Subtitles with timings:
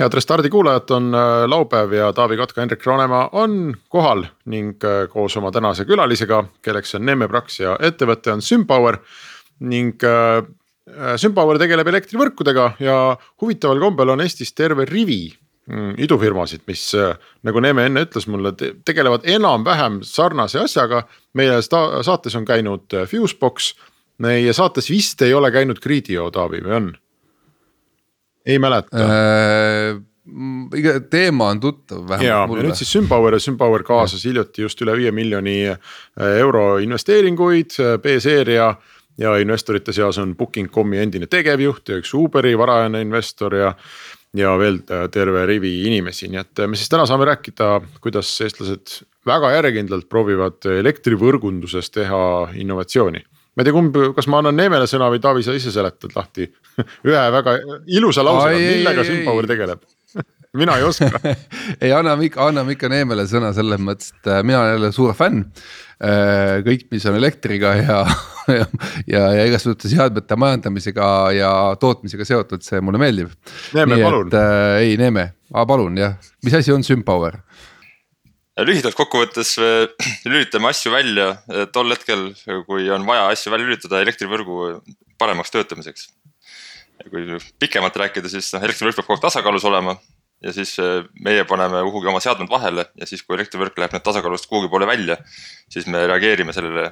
[0.00, 5.08] head Restardi kuulajad, on äh, laupäev ja Taavi Kotka, Hendrik Roonemaa on kohal ning äh,
[5.12, 8.98] koos oma tänase külalisega, kelleks on Neeme Prax ja ettevõte on Sympower.
[9.60, 10.44] ning äh,
[11.16, 15.32] Sympower tegeleb elektrivõrkudega ja huvitaval kombel on Eestis terve rivi
[15.66, 16.92] mm, idufirmasid, mis
[17.42, 18.52] nagu Neeme enne ütles mulle,
[18.84, 21.02] tegelevad enam-vähem sarnase asjaga.
[21.34, 23.74] meie saates on käinud Fusebox,
[24.18, 26.92] meie saates vist ei ole käinud Gridio, Taavi või on?
[28.46, 30.02] Ei mäleta äh,.
[31.10, 32.62] teema on tuttav vähemalt ja, mulle.
[32.62, 34.30] ja nüüd siis Sympower ja Sympower kaasas ja.
[34.30, 35.78] hiljuti just üle viie miljoni äh,
[36.40, 38.74] euro investeeringuid äh, B-seeria.
[39.18, 43.72] ja investorite seas on Booking.com'i endine tegevjuht ja üks Uberi varajane investor ja
[44.36, 48.98] ja veel äh, terve rivi inimesi, nii et me siis täna saame rääkida, kuidas eestlased
[49.26, 52.20] väga järjekindlalt proovivad elektrivõrgunduses teha
[52.60, 53.24] innovatsiooni
[53.56, 56.48] ma ei tea, kumb, kas ma annan Neemele sõna või Taavi, sa ise seletad lahti
[57.08, 57.58] ühe väga
[57.98, 59.84] ilusa lausega, millega Sympower tegeleb
[60.60, 61.20] mina ei oska
[61.82, 65.14] ei, anname ikka, anname ikka Neemele sõna selles mõttes, et äh, mina olen jälle suur
[65.16, 65.44] fänn.
[65.96, 68.00] Äh, kõik, mis on elektriga ja,
[68.52, 68.66] ja,
[69.08, 73.32] ja, ja igasuguste seadmete majandamisega ja tootmisega seotud, see mulle meeldib.
[73.76, 74.32] Neeme, palun.
[74.36, 77.40] Äh, ei, Neeme, palun jah, mis asi on Sympower?
[78.64, 79.56] Lühidalt kokkuvõttes
[80.30, 81.34] lülitame asju välja
[81.74, 82.30] tol hetkel,
[82.68, 84.80] kui on vaja asju välja lülitada elektrivõrgu
[85.18, 86.08] paremaks töötamiseks.
[87.10, 89.98] kui pikemalt rääkida, siis noh, elektrivõrk peab kogu aeg tasakaalus olema
[90.42, 94.04] ja siis äh, meie paneme kuhugi oma seadmed vahele ja siis, kui elektrivõrk läheb nüüd
[94.04, 95.18] tasakaalust kuhugi poole välja,
[95.72, 96.90] siis me reageerime sellele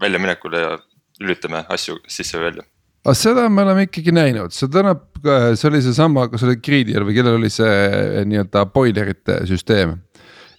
[0.00, 0.76] väljaminekule ja
[1.20, 2.66] lülitame asju sisse või välja.
[3.04, 5.06] Aga seda me oleme ikkagi näinud, see tähendab,
[5.56, 9.96] see oli seesama, kas oli Greedial või kellel oli see nii-öelda boilerite süsteem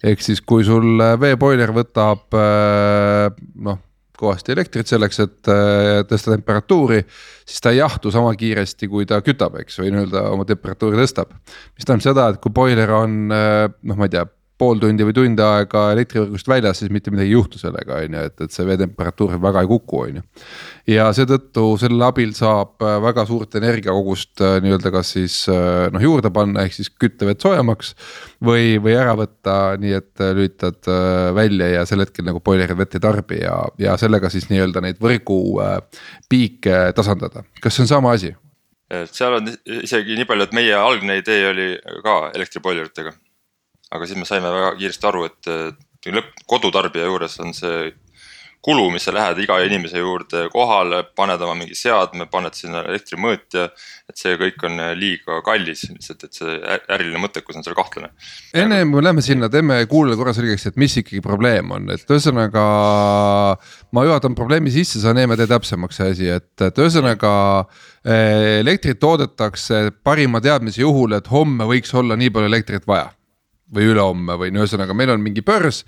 [0.03, 3.29] ehk siis, kui sul äh, veeboiler võtab äh,
[3.67, 3.81] noh
[4.22, 7.00] kõvasti elektrit selleks, et äh, tõsta temperatuuri,
[7.41, 11.31] siis ta ei jahtu sama kiiresti, kui ta kütab, eks, või nii-öelda oma temperatuuri tõstab.
[11.73, 14.28] mis tähendab seda, et kui boiler on noh, ma ei tea
[14.61, 18.25] pool tundi või tund aega elektrivõrgust väljas, siis mitte midagi ei juhtu sellega, on ju,
[18.29, 20.25] et, et see veetemperatuur väga ei kuku, on ju.
[20.94, 26.03] ja seetõttu selle abil saab äh, väga suurt energiakogust äh, nii-öelda kas siis äh, noh
[26.03, 27.95] juurde panna, ehk siis kütta vett soojemaks.
[28.45, 30.91] või, või ära võtta, nii et lülitad
[31.35, 35.01] välja ja sel hetkel nagu boilerid vett ei tarbi ja, ja sellega siis nii-öelda neid
[35.01, 35.41] võrgu
[36.29, 38.35] piike tasandada, kas see on sama asi?
[39.07, 39.45] seal on
[39.81, 41.67] isegi nii palju, et meie algne idee oli
[42.03, 43.13] ka elektriboileritega
[43.91, 45.52] aga siis me saime väga kiiresti aru, et
[46.12, 47.91] lõpp, kodutarbija juures on see
[48.62, 53.69] kulu, mis sa lähed iga inimese juurde kohale, paned oma mingi seadme, paned sinna elektrimõõtja.
[54.12, 56.57] et see kõik on liiga kallis lihtsalt, et see
[56.91, 58.12] äriline mõttekus on seal kahtlane.
[58.53, 62.06] enne kui me läheme sinna, teeme kuulajale korra selgeks, et mis ikkagi probleem on, et
[62.06, 62.66] ühesõnaga.
[63.91, 67.34] ma juhatan probleemi sisse, sa Neeme tee täpsemaks see asi, et, et ühesõnaga
[68.06, 73.09] eh, elektrit toodetakse parima teadmise juhul, et homme võiks olla nii palju elektrit vaja
[73.75, 75.83] või ülehomme või no ühesõnaga, meil on mingi börs.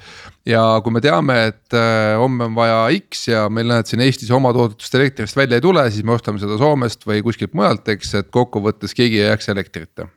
[0.47, 4.31] ja kui me teame, et äh, homme on vaja X ja meil näed siin Eestis
[4.31, 8.13] oma toodetust elektrist välja ei tule, siis me ostame seda Soomest või kuskilt mujalt, eks,
[8.21, 10.09] et kokkuvõttes keegi ei jääks elektrita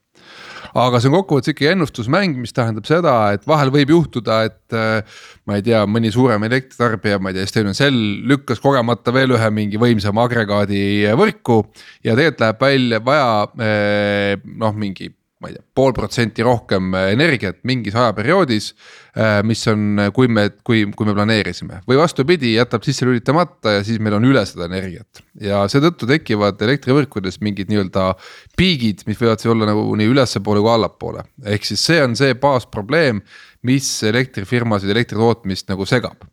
[0.76, 5.20] aga see on kokkuvõttes ikkagi ennustusmäng, mis tähendab seda, et vahel võib juhtuda, et äh,
[5.48, 9.50] ma ei tea, mõni suurem elektritarbija, ma ei tea, Estonian Cell lükkas kogemata veel ühe
[9.54, 10.82] mingi võimsama agregaadi
[11.18, 11.62] võrku.
[12.04, 15.10] ja tegelikult läheb välja vaja äh, noh, mingi
[15.40, 18.70] ma ei tea, pool protsenti rohkem äh, energiat mingis ajaperioodis.
[19.16, 23.84] Äh, mis on, kui me, kui, kui me planeerisime või vastupidi, jätab sisse lülitamata ja
[23.84, 25.22] siis meil on üle seda energiat.
[25.40, 28.10] ja seetõttu tekivad elektrivõrkudes mingid nii-öelda
[28.56, 31.26] piigid, mis võivad siis olla nagu nii ülespoole kui allapoole.
[31.44, 33.20] ehk siis see on see baasprobleem,
[33.66, 36.24] mis elektrifirmasid, elektritootmist nagu segab.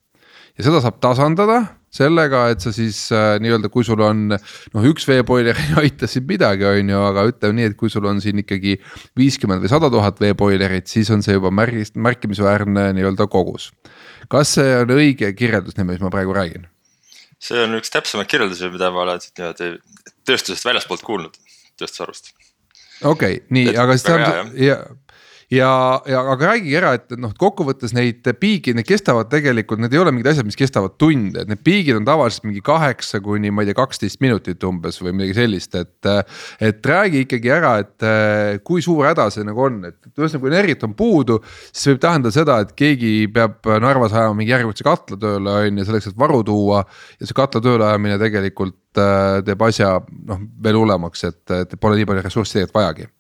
[0.58, 5.06] ja seda saab tasandada sellega, et sa siis äh, nii-öelda, kui sul on noh, üks
[5.10, 8.42] veeboiler ei aita sind midagi, on ju, aga ütleme nii, et kui sul on siin
[8.44, 8.78] ikkagi
[9.20, 13.72] viiskümmend või sada tuhat veeboilerit, siis on see juba märgis, märkimisväärne nii-öelda kogus.
[14.32, 16.70] kas see on õige kirjeldus, mis ma praegu räägin?
[17.44, 19.74] see on üks täpsemaid kirjeldusi, mida ma olen niimoodi
[20.26, 21.38] tööstusest väljaspoolt kuulnud,
[21.80, 22.34] tööstusharust.
[23.04, 24.80] okei okay,, nii, aga siis tähendab ja
[25.54, 30.02] ja, ja aga räägige ära, et noh, kokkuvõttes neid piigid, need kestavad tegelikult, need ei
[30.02, 33.64] ole mingid asjad, mis kestavad tunde, et need piigid on tavaliselt mingi kaheksa kuni ma
[33.64, 36.12] ei tea, kaksteist minutit umbes või midagi sellist, et.
[36.64, 40.86] et räägi ikkagi ära, et kui suur häda see nagu on, et ühesõnaga, kui energiat
[40.88, 41.40] on puudu,
[41.72, 45.88] siis võib tähendada seda, et keegi peab Narvas ajama mingi järjekordse katla tööle on ju,
[45.88, 46.84] selleks, et varu tuua.
[47.20, 48.80] ja see katla tööle ajamine tegelikult
[49.46, 49.96] teeb asja
[50.30, 53.14] noh veel hullemaks, et, et pole nii palju ressurssi tegelikult vajagi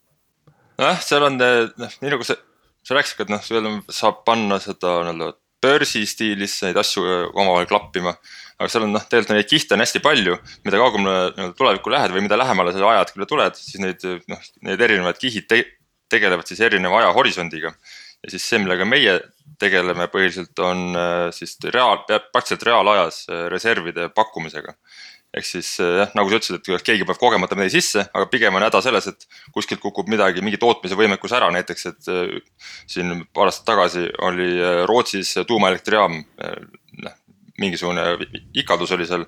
[0.79, 2.37] nojah, seal on noh, nii nagu sa,
[2.85, 5.33] sa rääkisid, et noh, seal saab panna seda nii-öelda
[5.63, 8.15] börsi stiilis neid asju omavahel klappima.
[8.59, 10.37] aga seal on noh, tegelikult neid kihte on hästi palju,
[10.67, 14.83] mida kaugemale nii-öelda tulevikku lähed või mida lähemale sa ajahetkele tuled, siis neid noh, need
[14.87, 15.63] erinevad kihid te
[16.13, 17.73] tegelevad siis erineva ajahorisondiga.
[18.23, 19.17] ja siis see, millega meie
[19.59, 20.95] tegeleme põhiliselt on
[21.35, 24.75] siis reaal, praktiliselt reaalajas reservide pakkumisega
[25.33, 28.57] ehk siis eh, jah, nagu sa ütlesid, et keegi peab kogemata midagi sisse, aga pigem
[28.57, 29.25] on häda selles, et
[29.55, 32.37] kuskilt kukub midagi, mingi tootmise võimekus ära, näiteks et eh,
[32.89, 36.21] siin paar aastat tagasi oli eh, Rootsis tuumaelektrijaam.
[37.03, 37.19] noh,
[37.61, 38.01] mingisugune
[38.57, 39.23] ikaldus oli seal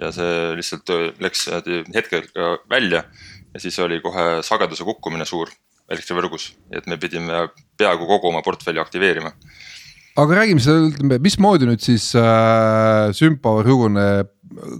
[0.00, 0.90] ja see lihtsalt
[1.22, 1.44] läks
[1.94, 2.24] hetkel
[2.70, 3.04] välja
[3.54, 5.50] ja siis oli kohe sageduse kukkumine suur
[5.88, 7.46] elektrivõrgus, et me pidime
[7.78, 9.30] peaaegu kogu oma portfelli aktiveerima
[10.18, 14.32] aga räägime seda, ütleme, mismoodi nüüd siis äh, Sympower juguneb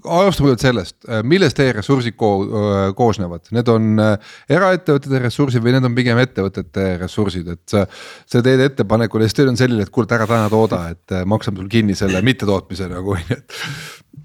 [0.09, 5.65] alustame nüüd sellest, äh, millest teie ressursid ko äh, koosnevad, need on äh, eraettevõtete ressursid
[5.65, 7.85] või need on pigem ettevõtete ressursid, et sa.
[8.29, 11.61] sa teed ettepaneku ja siis teil on selline, et kuule, ära täna tooda, et maksame
[11.61, 13.59] sul kinni selle mittetootmise nagu on ju, et.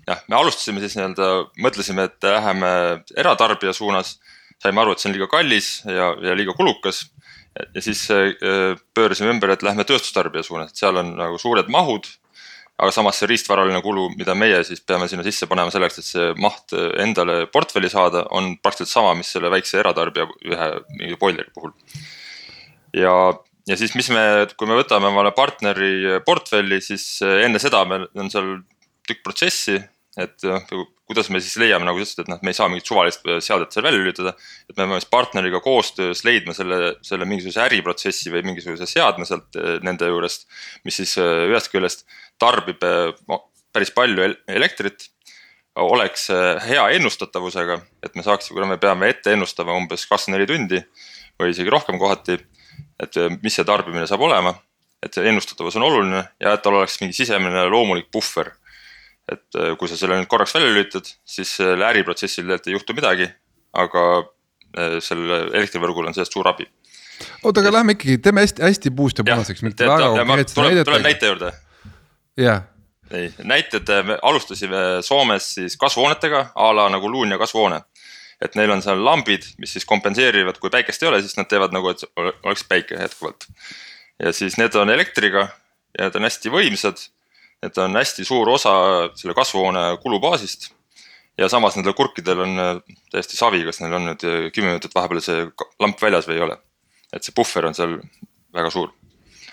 [0.10, 1.30] jah, me alustasime siis nii-öelda,
[1.64, 2.74] mõtlesime, et läheme
[3.18, 4.18] eratarbija suunas.
[4.64, 7.06] saime aru, et see on liiga kallis ja, ja liiga kulukas
[7.76, 8.08] ja siis
[8.96, 12.08] pöörasime ümber, et lähme tööstustarbija suunas, et seal on nagu suured mahud
[12.84, 16.28] aga samas see riistvaraline kulu, mida meie siis peame sinna sisse panema selleks, et see
[16.44, 21.74] maht endale portfelli saada, on praktiliselt sama, mis selle väikse eratarbija ühe mingi boileri puhul.
[22.98, 23.16] ja,
[23.70, 24.26] ja siis, mis me,
[24.58, 28.58] kui me võtame omale partneri portfelli, siis enne seda meil on seal
[29.08, 29.80] tükk protsessi,
[30.20, 30.50] et
[31.14, 33.76] kuidas me siis leiame, nagu sa ütlesid, et noh, me ei saa mingit suvalist seadet
[33.76, 34.34] seal välja lülitada.
[34.68, 39.56] et me peame siis partneriga koostöös leidma selle, selle mingisuguse äriprotsessi või mingisuguse seadme sealt
[39.86, 40.48] nende juurest.
[40.84, 42.06] mis siis ühest küljest
[42.42, 45.10] tarbib päris palju elektrit,
[45.76, 46.28] oleks
[46.68, 50.82] hea ennustatavusega, et me saaksime, kuna me peame ette ennustama umbes kakskümmend neli tundi
[51.42, 52.38] või isegi rohkem kohati,
[53.02, 54.54] et mis see tarbimine saab olema,
[55.04, 58.54] et see ennustatavus on oluline ja et tal oleks mingi sisemine loomulik puhver.
[59.32, 63.30] Et kui sa selle nüüd korraks välja lülitad, siis selle äriprotsessil tegelikult ei juhtu midagi,
[63.74, 64.04] aga
[65.06, 66.66] sellel elektrivõrgul on sellest suur abi
[67.46, 69.62] oota, aga lähme ikkagi, teeme hästi, hästi puust ja punaseks.
[69.62, 71.52] tuleb, tuleb näite juurde
[72.42, 72.64] jah
[73.14, 77.82] ei, näited, me alustasime Soomes siis kasvuhoonetega a la nagu Luunja kasvuhoone.
[78.42, 81.72] et neil on seal lambid, mis siis kompenseerivad, kui päikest ei ole, siis nad teevad
[81.72, 83.46] nagu, et oleks päike jätkuvalt.
[84.20, 85.48] ja siis need on elektriga
[85.98, 87.06] ja need on hästi võimsad.
[87.64, 88.74] Need on hästi suur osa
[89.16, 90.72] selle kasvuhoone kulubaasist.
[91.38, 94.94] ja samas nendel kurkidel on äh, täiesti savi, kas neil on nüüd äh, kümme minutit
[94.94, 95.48] vahepeal see
[95.82, 96.58] lamp väljas või ei ole.
[97.14, 97.96] et see puhver on seal
[98.54, 98.92] väga suur.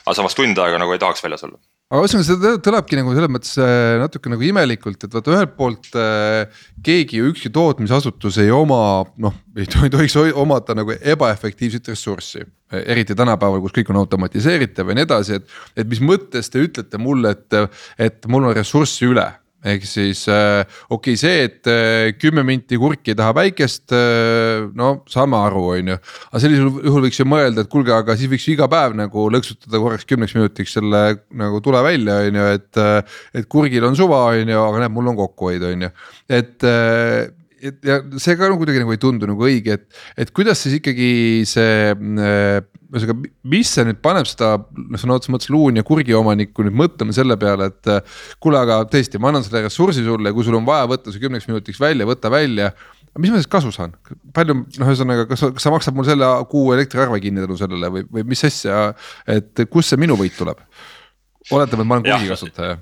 [0.05, 1.57] aga samas tund aega nagu ei tahaks väljas olla
[1.91, 5.91] aga ühesõnaga see kõlabki nagu selles mõttes äh, natuke nagu imelikult, et vaata ühelt poolt
[5.99, 12.47] äh, keegi ju ükski tootmisasutus ei oma noh, ei tohiks omada nagu ebaefektiivset ressurssi.
[12.71, 16.99] eriti tänapäeval, kus kõik on automatiseeritav ja nii edasi, et, et mis mõttes te ütlete
[17.03, 19.27] mulle, et, et mul on ressurssi üle
[19.65, 24.93] ehk siis äh, okei okay,, see, et äh, kümme minti kurki taha päikest äh,, no
[25.11, 25.99] saame aru, on ju.
[26.31, 29.83] aga sellisel juhul võiks ju mõelda, et kuulge, aga siis võiks iga päev nagu lõksutada
[29.83, 31.03] korraks kümneks minutiks selle
[31.37, 32.69] nagu tule välja, on ju, et.
[33.37, 35.91] Et kurgil on suva, on ju, aga näed, mul on kokkuhoid, on ju,
[36.41, 36.67] et
[37.61, 40.79] et ja see ka nagu kuidagi nagu ei tundu nagu õige, et, et kuidas siis
[40.81, 41.11] ikkagi
[41.49, 46.15] see äh, ühesõnaga, mis see nüüd paneb seda noh, sõna otseses mõttes luun ja kurgi
[46.17, 47.91] omanikku nüüd mõtlema selle peale, et.
[48.43, 51.23] kuule, aga tõesti, ma annan selle ressursi sulle ja kui sul on vaja võtta see
[51.23, 52.73] kümneks minutiks välja, võta välja.
[53.19, 53.95] mis ma siis kasu saan,
[54.35, 58.07] palju noh, ühesõnaga, kas, kas sa maksad mul selle kuu elektriarve kinni tänu sellele või,
[58.11, 58.91] või mis asja,
[59.31, 60.59] et kust see minu võit tuleb?
[61.51, 62.77] oletame, et ma olen kurgi kasutaja.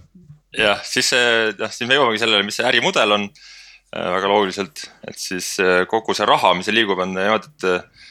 [0.56, 3.46] jah, siis jah, siis me jõuamegi sellele, mis see ärimudel on äh,
[3.92, 8.04] väga loogiliselt, et siis äh, kogu see raha, mis liigub, on niimoodi, et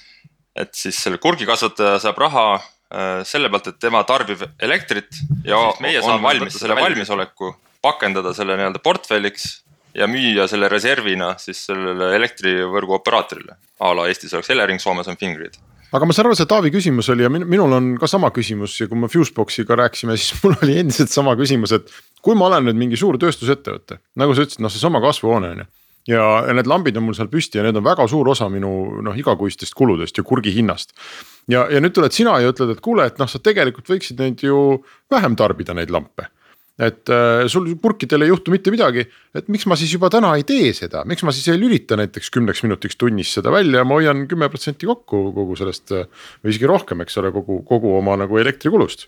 [0.58, 6.02] et siis selle kurgikasvataja saab raha äh, selle pealt, et tema tarbib elektrit ja meie
[6.02, 7.52] saame valmis selle valmisoleku
[7.86, 9.46] pakendada selle nii-öelda portfelliks
[9.98, 13.58] ja müüa selle reservina siis sellele elektrivõrgu operaatorile.
[13.80, 15.62] a la Eestis oleks Elering, Soomes on Fingrid
[15.96, 18.90] aga ma saan aru, see Taavi küsimus oli ja minul on ka sama küsimus ja
[18.92, 21.92] kui me Fuseboxiga rääkisime, siis mul oli endiselt sama küsimus, et
[22.24, 25.70] kui ma olen nüüd mingi suur tööstusettevõte, nagu sa ütlesid, noh, seesama kasvuhoone on ju
[26.08, 26.24] ja,
[26.56, 28.72] need lambid on mul seal püsti ja need on väga suur osa minu
[29.04, 30.96] noh igakuistest kuludest ja kurgi hinnast.
[31.52, 34.44] ja, ja nüüd tuled sina ja ütled, et kuule, et noh, sa tegelikult võiksid neid
[34.44, 36.30] ju vähem tarbida, neid lampe
[36.78, 39.04] et äh, sul purkidel ei juhtu mitte midagi,
[39.38, 42.30] et miks ma siis juba täna ei tee seda, miks ma siis ei lülita näiteks
[42.34, 45.94] kümneks minutiks tunnis seda välja ja ma hoian kümme protsenti kokku kogu sellest.
[45.98, 46.10] Äh,
[46.44, 49.08] või isegi rohkem, eks ole, kogu, kogu oma nagu elektrikulust.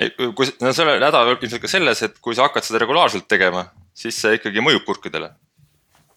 [0.00, 3.66] ei, kui no selle häda ilmselt ka selles, et kui sa hakkad seda regulaarselt tegema,
[3.94, 5.34] siis see ikkagi mõjub purkidele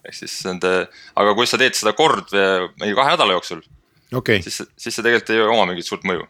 [0.06, 0.70] ehk siis nende,
[1.18, 2.30] aga kui sa teed seda kord
[2.78, 3.64] mingi kahe nädala jooksul
[4.14, 6.28] okay., siis, siis see tegelikult ei oma mingit suurt mõju.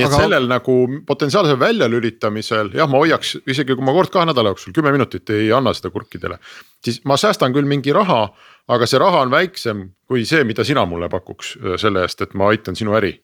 [0.00, 0.22] Nii et aga...
[0.24, 0.76] sellel nagu
[1.06, 5.52] potentsiaalsel väljalülitamisel jah, ma hoiaks isegi kui ma kord kahe nädala jooksul kümme minutit ei
[5.54, 6.40] anna seda kurkidele.
[6.84, 8.22] siis ma säästan küll mingi raha,
[8.68, 12.34] aga see raha on väiksem kui see, mida sina mulle pakuks äh, selle eest, et
[12.34, 13.14] ma aitan sinu äri.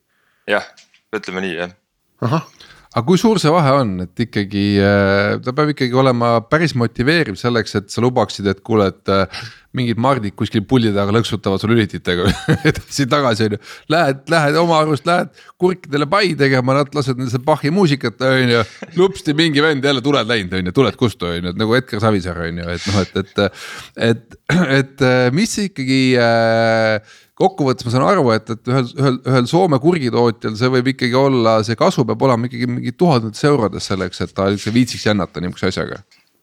[0.51, 0.69] jah,
[1.17, 1.77] ütleme nii jah.
[2.23, 2.47] ahah
[2.97, 7.37] aga kui suur see vahe on, et ikkagi äh, ta peab ikkagi olema päris motiveeriv
[7.37, 9.43] selleks, et sa lubaksid, et kuule, et äh,
[9.77, 12.31] mingid mardid kuskil puldi taga lõksutavad sul lülititega
[12.71, 13.61] edasi-tagasi on ju.
[13.93, 15.29] Lähed, lähed oma arust lähed
[15.61, 18.65] kurkidele pai tegema, nad lasevad nendesse Bachi muusikat on ju.
[18.97, 22.01] lupsti mingi vend jälle tuled läinud on ju, tuled kustu on ju, et nagu Edgar
[22.07, 23.63] Savisaar on ju, et noh, et, et.
[24.09, 24.41] et,
[24.81, 30.55] et mis ikkagi äh, kokkuvõttes ma saan aru, et, et ühel, ühel, ühel Soome kurgitootjal
[30.59, 34.49] see võib ikkagi olla, see kasu peab olema ikkagi mingi tuhandetes eurodes selleks, et ta
[34.53, 36.01] üldse viitsiks jännata niisuguse asjaga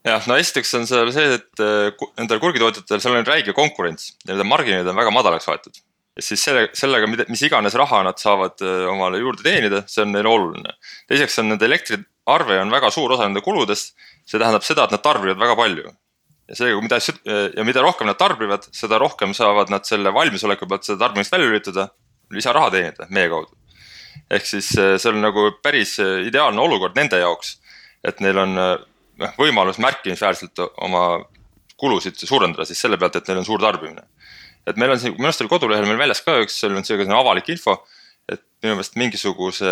[0.07, 4.33] jah, no esiteks on seal see, et äh, nendel kurgitootjatel, seal on räige konkurents ja
[4.33, 5.81] nende marginid on väga madalaks aetud.
[6.13, 10.13] ja siis selle, sellega, mis iganes raha nad saavad äh, omale juurde teenida, see on
[10.13, 10.77] neile oluline.
[11.09, 13.95] teiseks on nende elektriarve on väga suur osa nende kuludest.
[14.27, 15.89] see tähendab seda, et nad tarbivad väga palju
[16.49, 16.99] ja seega, mida
[17.57, 21.49] ja mida rohkem nad tarbivad, seda rohkem saavad nad selle valmisoleku pealt seda tarbimist välja
[21.49, 21.87] lülitada,
[22.33, 23.55] lisaraha teenida meie kaudu.
[24.29, 27.57] ehk siis eh, see on nagu päris eh, ideaalne olukord nende jaoks,
[28.05, 28.75] et neil on eh,
[29.23, 31.23] noh võimalus märkimisväärselt oma
[31.77, 34.03] kulusid suurendada siis selle pealt, et neil on suur tarbimine.
[34.67, 37.15] et meil on siin, minu arust oli kodulehel meil väljas ka üks, seal on selline
[37.15, 37.79] avalik info
[38.31, 39.71] et minu meelest mingisuguse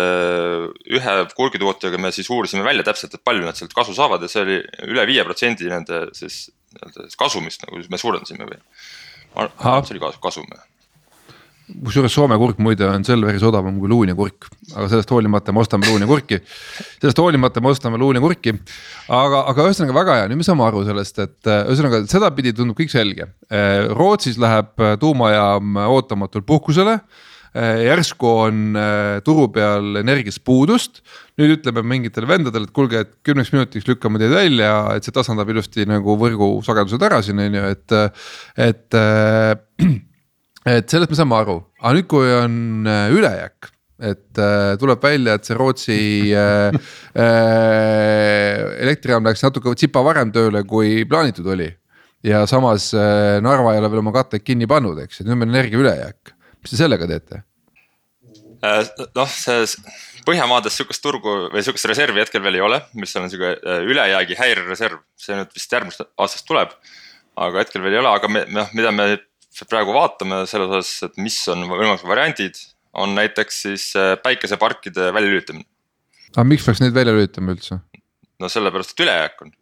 [0.98, 4.42] ühe kurgitootjaga me siis uurisime välja täpselt, et palju nad sealt kasu saavad ja see
[4.44, 4.58] oli
[4.90, 10.46] üle viie protsendi nende siis nii-öelda kasumist nagu me suurendasime et see oli kasum
[11.72, 15.62] kusjuures Soome kurk muide on Selveris odavam kui luun ja kurk, aga sellest hoolimata me
[15.62, 16.38] ostame luun ja kurki.
[17.00, 18.54] sellest hoolimata me ostame luun ja kurki.
[19.08, 22.92] aga, aga ühesõnaga väga hea, nüüd me saame aru sellest, et ühesõnaga sedapidi tundub kõik
[22.92, 23.30] selge.
[23.96, 31.02] Rootsis läheb tuumajaam ootamatult puhkusele Äh, järsku on äh, turu peal energiast puudust.
[31.40, 35.48] nüüd ütleme mingitele vendadele, et kuulge, et kümneks minutiks lükkame teid välja, et see tasandab
[35.48, 37.98] ilusti nagu võrgu sagedused ära siin on ju, et,
[38.70, 38.88] et.
[38.96, 39.54] Äh,
[40.76, 45.46] et sellest me saame aru, aga nüüd, kui on ülejääk et äh, tuleb välja, et
[45.46, 45.98] see Rootsi
[46.34, 46.74] äh,
[47.14, 51.70] äh, elektrijaam läks natuke tsipa varem tööle, kui plaanitud oli.
[52.26, 55.42] ja samas äh, Narva ei ole veel oma katteid kinni pannud, eks, et nüüd on
[55.44, 56.31] meil energia ülejääk
[56.62, 57.42] mis te sellega teete?
[58.62, 58.86] Äh,
[59.18, 59.66] noh, see
[60.22, 64.36] Põhjamaades sihukest turgu või sihukest reservi hetkel veel ei ole, mis on sihuke äh, ülejäägi
[64.38, 66.74] häirereserv, see nüüd vist järgmisest aastast tuleb.
[67.42, 69.06] aga hetkel veel ei ole, aga me, noh, mida me
[69.68, 72.60] praegu vaatame selles osas, et mis on võimalikud variandid,
[72.92, 75.66] on näiteks siis äh, päikeseparkide väljalülitamine.
[76.36, 77.80] aga miks peaks neid välja lülitama üldse?
[78.38, 79.52] no sellepärast, et ülejääk on.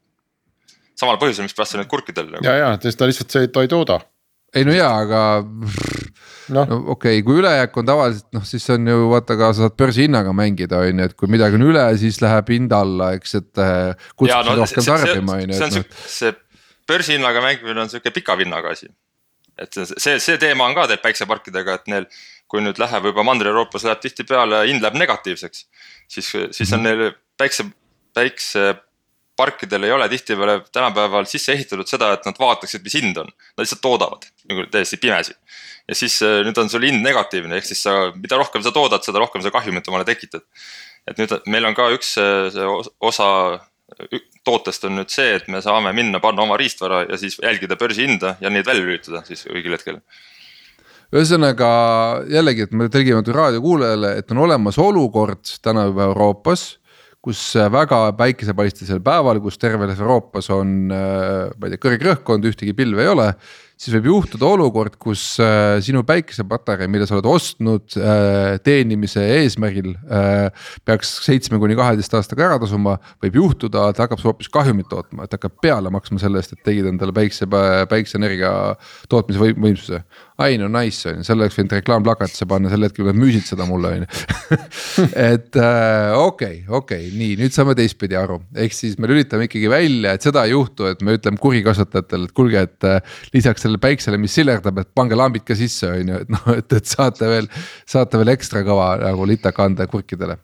[1.01, 2.45] samal põhjusel, mispärast sa nüüd kurkidel nagu.
[2.45, 4.01] ja, ja, sest ta lihtsalt see, ta ei tooda.
[4.53, 5.25] ei no jaa, aga
[6.55, 9.67] no, no okei okay,, kui ülejääk on tavaliselt noh, siis on ju vaata ka sa
[9.67, 13.37] saad börsihinnaga mängida, on ju, et kui midagi on üle, siis läheb hind alla, eks,
[13.41, 15.59] et äh, kutsud no, rohkem tarbima, on ju.
[15.59, 16.11] see on sihuke, noh.
[16.17, 16.35] see
[16.91, 18.91] börsihinnaga mängimine on sihuke pika vinnaga asi.
[19.61, 22.07] et see, see teema on ka teil päikseparkidega, et neil,
[22.51, 25.67] kui nüüd läheb juba Mandri-Euroopas läheb tihtipeale, hind läheb negatiivseks.
[26.09, 26.89] siis, siis on mhm.
[26.89, 27.71] neil päikse,
[29.41, 33.65] päikseparkidel ei ole tihtipeale tänapäeval sisse ehitatud seda, et nad vaataksid, mis hind on, nad
[33.65, 35.35] lihtsalt toodavad nagu täiesti pimesi.
[35.89, 39.03] Ja siis äh, nüüd on sul hind negatiivne, ehk siis sa, mida rohkem sa toodad,
[39.05, 40.45] seda rohkem sa kahjumit omale tekitad.
[41.09, 42.61] et nüüd meil on ka üks äh,
[43.01, 43.61] osa
[44.45, 48.37] tootest on nüüd see, et me saame minna, panna oma riistvara ja siis jälgida börsihinda
[48.41, 49.99] ja neid välja lülitada siis õigel hetkel.
[51.11, 51.71] Ühesõnaga
[52.31, 56.80] jällegi, et me tõlgime raadiokuulajale, et on olemas olukord täna juba Euroopas
[57.25, 57.41] kus
[57.73, 63.05] väga päikesepaistelisel päeval, kus terves Euroopas on, äh, ma ei tea, kõrge rõhkkond, ühtegi pilve
[63.05, 63.29] ei ole
[63.81, 69.95] siis võib juhtuda olukord, kus äh, sinu päikesepatarei, mille sa oled ostnud äh, teenimise eesmärgil
[70.05, 70.67] äh,.
[70.85, 75.37] peaks seitsme kuni kaheteist aastaga ära tasuma, võib juhtuda, et hakkab hoopis kahjumit tootma, et
[75.37, 77.49] hakkab peale maksma selle eest, et tegid endale päikse,
[77.91, 78.53] päikseenergia
[79.13, 80.03] tootmise võim võimsuse.
[80.41, 83.47] Ai no nice on ju, selle oleks võinud reklaamplakatisse panna sel hetkel, kui nad müüsid
[83.49, 84.59] seda mulle on ju.
[85.31, 90.15] et äh, okei okei nii nüüd saame teistpidi aru, ehk siis me lülitame ikkagi välja,
[90.17, 94.21] et seda ei juhtu, et me ütleme kurikasutajatele, et kuulge, et äh, lisaks sellele päiksele,
[94.23, 97.51] mis sillerdab, et pange lambid ka sisse, on ju, et noh, et, et saate veel,
[97.89, 100.41] saate veel ekstra kõva nagu litaka anda kurkidele.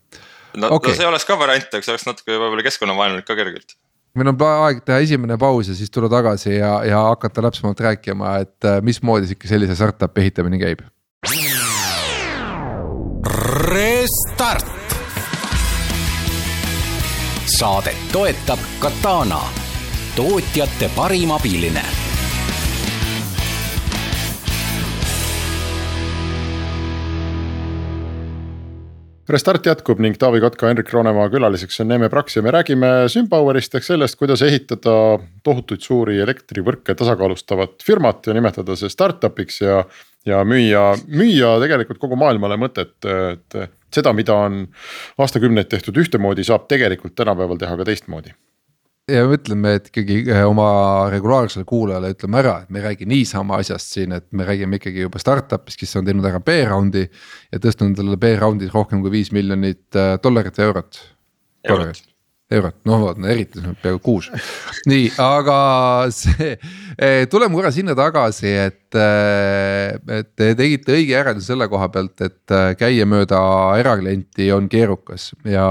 [0.61, 0.93] no okay.
[0.93, 3.79] no see oleks ka variant, eks oleks natuke võib-olla keskkonnavaenulik ka kergelt
[4.16, 8.38] meil on aeg teha esimene paus ja siis tulla tagasi ja, ja hakata täpsemalt rääkima,
[8.44, 10.85] et äh, mismoodi sihuke sellise startup'i ehitamine käib.
[13.66, 14.75] Restart.
[17.56, 19.40] saadet toetab Katana,
[20.16, 22.06] tootjate parim abiline
[29.28, 33.75] Restart jätkub ning Taavi Kotka, Henrik Roonemaa külaliseks on Neeme Praks ja me räägime Sympowerist
[33.75, 34.95] ehk sellest, kuidas ehitada
[35.42, 39.83] tohutuid suuri elektrivõrke tasakaalustavat firmat ja nimetada see startup'iks ja.
[40.26, 43.59] ja müüa, müüa tegelikult kogu maailmale mõtet, et
[43.95, 44.62] seda, mida on
[45.18, 48.35] aastakümneid tehtud ühtemoodi, saab tegelikult tänapäeval teha ka teistmoodi
[49.11, 50.67] ja me ütleme, et ikkagi äh, oma
[51.13, 55.07] regulaarsele kuulajale ütleme ära, et me ei räägi niisama asjast siin, et me räägime ikkagi
[55.07, 57.07] juba startup'ist, kes on teinud ära B-round'i.
[57.55, 61.03] ja tõstnud endale B-round'is rohkem kui viis miljonit äh, dollarit ja eurot.
[61.71, 62.07] eurot
[62.55, 64.29] eurot, noh vot no, eriti peaaegu kuus.
[64.91, 65.57] nii, aga
[66.15, 66.53] see,
[66.95, 72.55] eh, tuleme korra sinna tagasi, et, et te tegite õige järelduse selle koha pealt, et
[72.55, 73.38] eh, käia mööda
[73.81, 75.67] eraklienti on keerukas ja.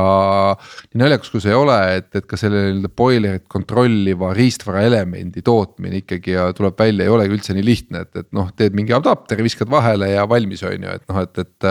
[0.94, 5.44] nii naljakas kui see ei ole, et, et ka selle nii-öelda boilerit kontrolliva riistvara elemendi
[5.46, 8.96] tootmine ikkagi ja tuleb välja, ei olegi üldse nii lihtne, et, et noh, teed mingi
[8.96, 11.70] adapteri, viskad vahele ja valmis on ju, et noh, et, et.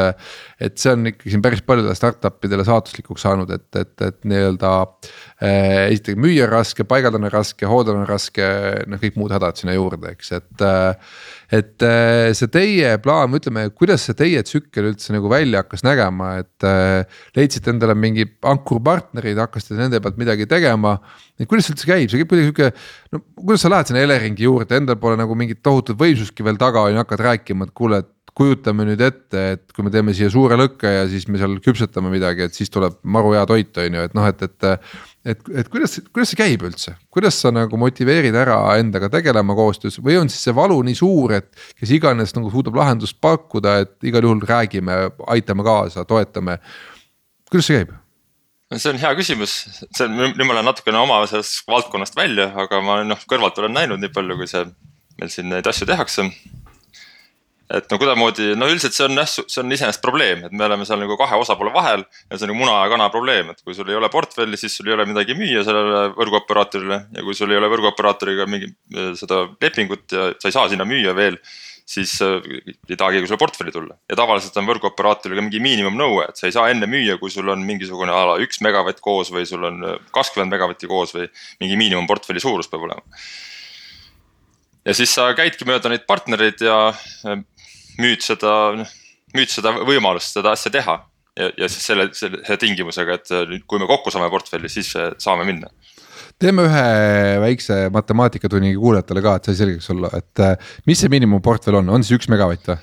[0.65, 4.71] et see on ikkagi siin päris paljudele startup idele saatuslikuks saanud, et, et, et nii-öelda
[5.45, 8.49] esiteks müüa on raske, paigaldamine on raske, hooldamine on raske,
[8.91, 10.65] noh, kõik muud hädad sinna juurde, eks, et.
[10.65, 11.15] Äh,
[11.55, 15.85] et äh, see teie plaan, või ütleme, kuidas see teie tsükkel üldse nagu välja hakkas
[15.87, 16.67] nägema, et
[17.37, 20.97] leidsite endale mingi ankurpartnerid, hakkasite nende pealt midagi tegema.
[21.39, 22.73] et kuidas see üldse käib, see käib kuidagi sihuke,
[23.15, 26.89] no kuidas sa lähed sinna Eleringi juurde, endal pole nagu mingit tohutut võimsustki veel taga
[26.89, 30.29] on ju, hakkad rääkima, et kuule, et kujutame nüüd ette, et kui me teeme siia
[30.33, 33.99] suure lõkke ja siis me seal küpsetame midagi, et siis tuleb maru hea toit, on
[33.99, 34.71] ju, et noh, et, et.
[35.25, 39.99] Et, et kuidas, kuidas see käib üldse, kuidas sa nagu motiveerid ära endaga tegelema koostöös
[40.05, 41.51] või on siis see valu nii suur, et.
[41.81, 44.99] kes iganes nagu suudab lahendust pakkuda, et igal juhul räägime,
[45.35, 46.59] aitame kaasa, toetame.
[47.51, 47.95] kuidas see käib?
[48.75, 49.55] see on hea küsimus,
[49.85, 53.77] see on, nüüd ma lähen natukene oma sellest valdkonnast välja, aga ma noh kõrvalt olen
[53.77, 54.67] näinud nii palju, kui see
[55.21, 56.27] meil siin neid asju tehakse
[57.73, 60.85] et no kuidagimoodi, no üldiselt see on jah, see on iseenesest probleem, et me oleme
[60.85, 63.77] seal nagu kahe osapoole vahel ja see on nagu muna ja kana probleem, et kui
[63.77, 66.99] sul ei ole portfelli, siis sul ei ole midagi müüa sellele võrguoperaatorile.
[67.17, 68.69] ja kui sul ei ole võrguoperaatoriga mingi
[69.21, 71.39] seda lepingut ja sa ei saa sinna müüa veel,
[71.89, 72.45] siis äh,
[72.89, 73.97] ei taha keegi sulle portfelli tulla.
[74.11, 77.49] ja tavaliselt on võrguoperaatoril ka mingi miinimumnõue, et sa ei saa enne müüa, kui sul
[77.49, 81.31] on mingisugune a la üks megavatt koos või sul on äh, kakskümmend megavatti koos või
[81.65, 83.17] mingi miinimumportfelli suurus peab olema
[84.85, 87.41] ja siis sa käidki mööda neid partnereid ja äh,
[88.01, 88.53] müüd seda,
[89.35, 91.01] müüd seda võimalust seda asja teha.
[91.35, 95.13] ja, ja siis selle, selle tingimusega, et äh, kui me kokku saame portfelli, siis äh,
[95.19, 95.71] saame minna
[96.39, 96.85] teeme ühe
[97.43, 100.55] väikse matemaatikatunnigi kuulajatele ka, et see selgeks olla, et äh,
[100.87, 102.79] mis see miinimumportfell on, on siis üks megavatt või?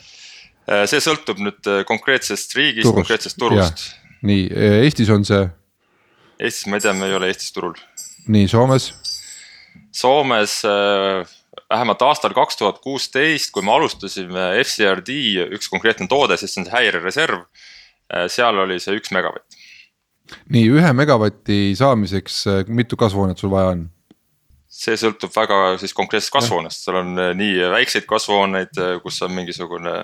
[0.87, 3.89] see sõltub nüüd konkreetsest riigist, konkreetsest turust.
[4.23, 4.45] nii,
[4.85, 5.41] Eestis on see?
[6.39, 7.75] Eestis ma ei tea, me ei ole Eestis turul.
[8.31, 8.91] nii, Soomes?
[9.91, 11.27] Soomes äh,
[11.71, 15.15] vähemalt aastal kaks tuhat kuusteist, kui me alustasime FCRD,
[15.57, 17.45] üks konkreetne toode, siis see on see häirereserv.
[18.11, 19.59] Äh, seal oli see üks megavatt.
[20.51, 23.89] nii ühe megavati saamiseks, äh, mitu kasvuhoonet sul vaja on?
[24.71, 29.95] see sõltub väga siis konkreetsest kasvuhoonest, seal on äh, nii väikseid kasvuhooneid, kus on mingisugune.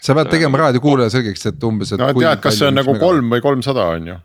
[0.00, 2.00] sa pead tegema raadiokuulaja selgeks, et umbes, et.
[2.00, 4.22] no tead, kas see on nagu kolm või kolmsada on ju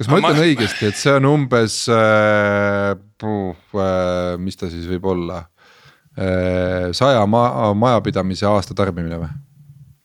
[0.00, 0.48] kas ma ütlen ma...
[0.48, 5.59] õigesti, et see on umbes äh,, äh, mis ta siis võib olla Äh,
[6.96, 9.30] saja ma majapidamise aasta tarbimine või?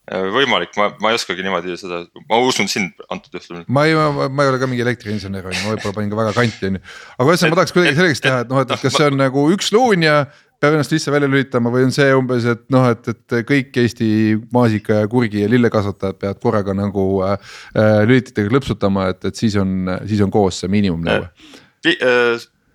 [0.06, 3.64] Äh, võimalik, ma, ma ei oskagi niimoodi seda, ma usun sind antud juhul.
[3.74, 6.34] ma ei, ma ei ole ka mingi elektriinsener on ju, ma võib-olla panin ka väga
[6.36, 6.82] kanti on ju.
[7.16, 9.72] aga ühesõnaga ma tahaks kuidagi selgeks teha, et noh, et kas see on nagu üks
[9.74, 10.20] luun ja
[10.62, 14.12] peab ennast lihtsalt välja lülitama või on see umbes, et noh, et, et kõik Eesti
[14.54, 19.58] maasika ja kurgi ja lillekasvatajad peavad korraga nagu äh, äh lülititega klõpsutama, et, et siis
[19.58, 21.34] on, siis on koos see miinimumnõue.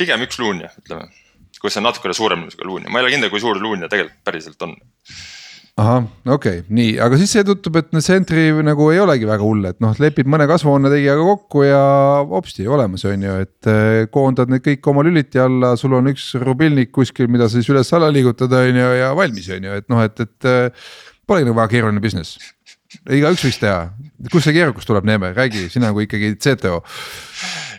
[0.02, 1.06] pigem üks luun jah, ütleme
[1.60, 3.90] kui see on natukene suurem luun ja ma ei ole kindel, kui suur luun ja
[3.90, 4.76] tegelikult päriselt on.
[5.80, 9.46] ahah, okei okay,, nii, aga siis see tundub, et see entry nagu ei olegi väga
[9.46, 11.82] hull, et noh, lepid mõne kasvuhoonetegijaga kokku ja
[12.30, 16.32] hopsti olemas on ju, et eh, koondad need kõik oma lüliti alla, sul on üks
[16.42, 20.04] rubilnik kuskil, mida sa siis üles-alla liigutad, on ju, ja valmis on ju, et noh,
[20.04, 20.50] et, et.
[20.50, 20.90] Eh,
[21.30, 22.38] polegi nagu väga keeruline business,
[23.06, 23.90] igaüks võiks teha,
[24.32, 26.80] kust see keerukus tuleb, Neeme, räägi, sina kui ikkagi CTO.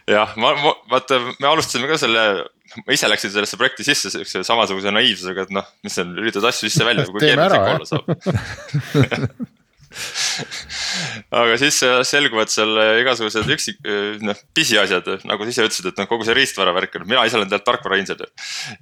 [0.08, 2.24] jah, ma, ma vaata, me alustasime ka selle
[2.86, 6.70] ma ise läksin sellesse projekti sisse siukse samasuguse naiivsusega, et noh, mis seal üritad asju
[6.70, 9.60] sisse-välja, kui keeruline see olla saab
[11.42, 13.82] aga siis selguvad seal igasugused üksik,
[14.24, 17.50] noh pisiasjad, nagu sa ise ütlesid, et noh, kogu see riistvara värk mina ise olen
[17.52, 18.30] tegelikult tarkvarainsener.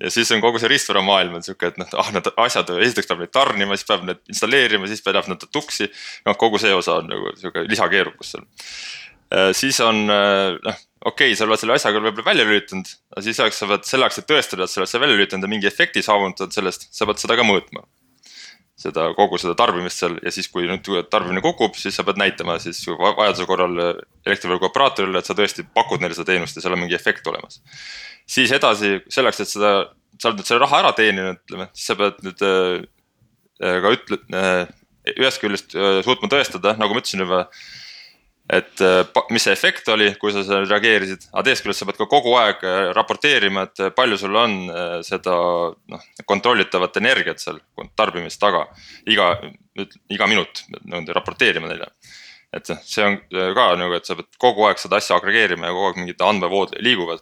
[0.04, 3.24] ja siis on kogu see riistvaramaailm on sihuke, et noh, ah need asjad, esiteks peab
[3.24, 5.90] neid tarnima, siis peab need installeerima, siis peab nad tuksi.
[6.30, 8.46] noh, kogu see osa on nagu sihuke lisakeerukus seal.
[9.58, 13.40] siis on noh okei okay,, sa oled selle asja küll võib-olla välja lülitanud, aga siis
[13.40, 16.56] sa pead selleks, et tõestada, et sa oled selle välja lülitanud ja mingi efekti saavutanud
[16.56, 17.86] sellest, sa pead seda ka mõõtma.
[18.80, 22.56] seda kogu seda tarbimist seal ja siis, kui nüüd tarbimine kukub, siis sa pead näitama
[22.64, 23.74] siis vajaduse korral
[24.24, 27.60] elektrivõrgu operaatorile, et sa tõesti pakud neile seda teenust ja seal on mingi efekt olemas.
[28.24, 29.74] siis edasi selleks, et seda,
[30.16, 34.22] sa oled nüüd selle raha ära teeninud, ütleme, siis sa pead nüüd äh, ka ütle
[34.32, 34.64] äh,,
[35.18, 37.46] ühest küljest äh, suutma tõestada, nagu ma ütlesin juba
[38.50, 42.00] et äh, mis see efekt oli, kui sa sellele reageerisid, aga teisest küljest sa pead
[42.00, 44.56] ka kogu aeg äh, raporteerima, et äh, palju sul on
[45.06, 45.36] seda
[45.94, 47.62] noh, kontrollitavat energiat seal
[48.00, 48.66] tarbimist taga.
[49.06, 49.36] iga,
[50.10, 51.92] iga minut niimoodi raporteerima neile.
[52.54, 55.92] et see on ka nagu, et sa pead kogu aeg seda asja agregeerima ja kogu
[55.92, 57.22] aeg mingid andmevood liiguvad.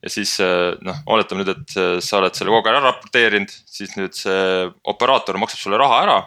[0.00, 4.16] ja siis noh, oletame nüüd, et sa oled selle kogu aeg ära raporteerinud, siis nüüd
[4.16, 6.20] see operaator maksab sulle raha ära.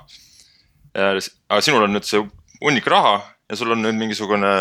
[0.94, 2.22] aga sinul on nüüd see
[2.62, 4.54] hunnik raha ja sul on nüüd mingisugune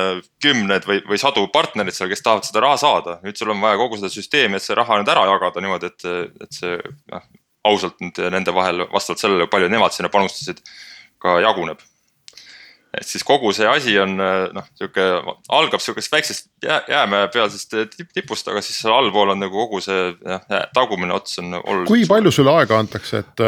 [0.45, 3.17] kümned või, või sadu partnerid seal, kes tahavad seda raha saada.
[3.25, 6.37] nüüd sul on vaja kogu seda süsteemi, et see raha nüüd ära jagada niimoodi, et,
[6.45, 6.77] et see
[7.15, 7.25] noh,
[7.65, 10.61] ausalt nüüd nende vahel vastavalt sellele, palju nemad sinna panustasid,
[11.23, 11.81] ka jaguneb.
[12.95, 15.05] et siis kogu see asi on noh, sihuke
[15.49, 17.73] algab sihukesest väiksest jää, jäämäe pealsest
[18.15, 20.45] tipust, aga siis seal allpool on nagu kogu see jah,
[20.77, 21.91] tagumine ots on oluliselt.
[21.91, 23.45] kui palju sulle aega antakse, et,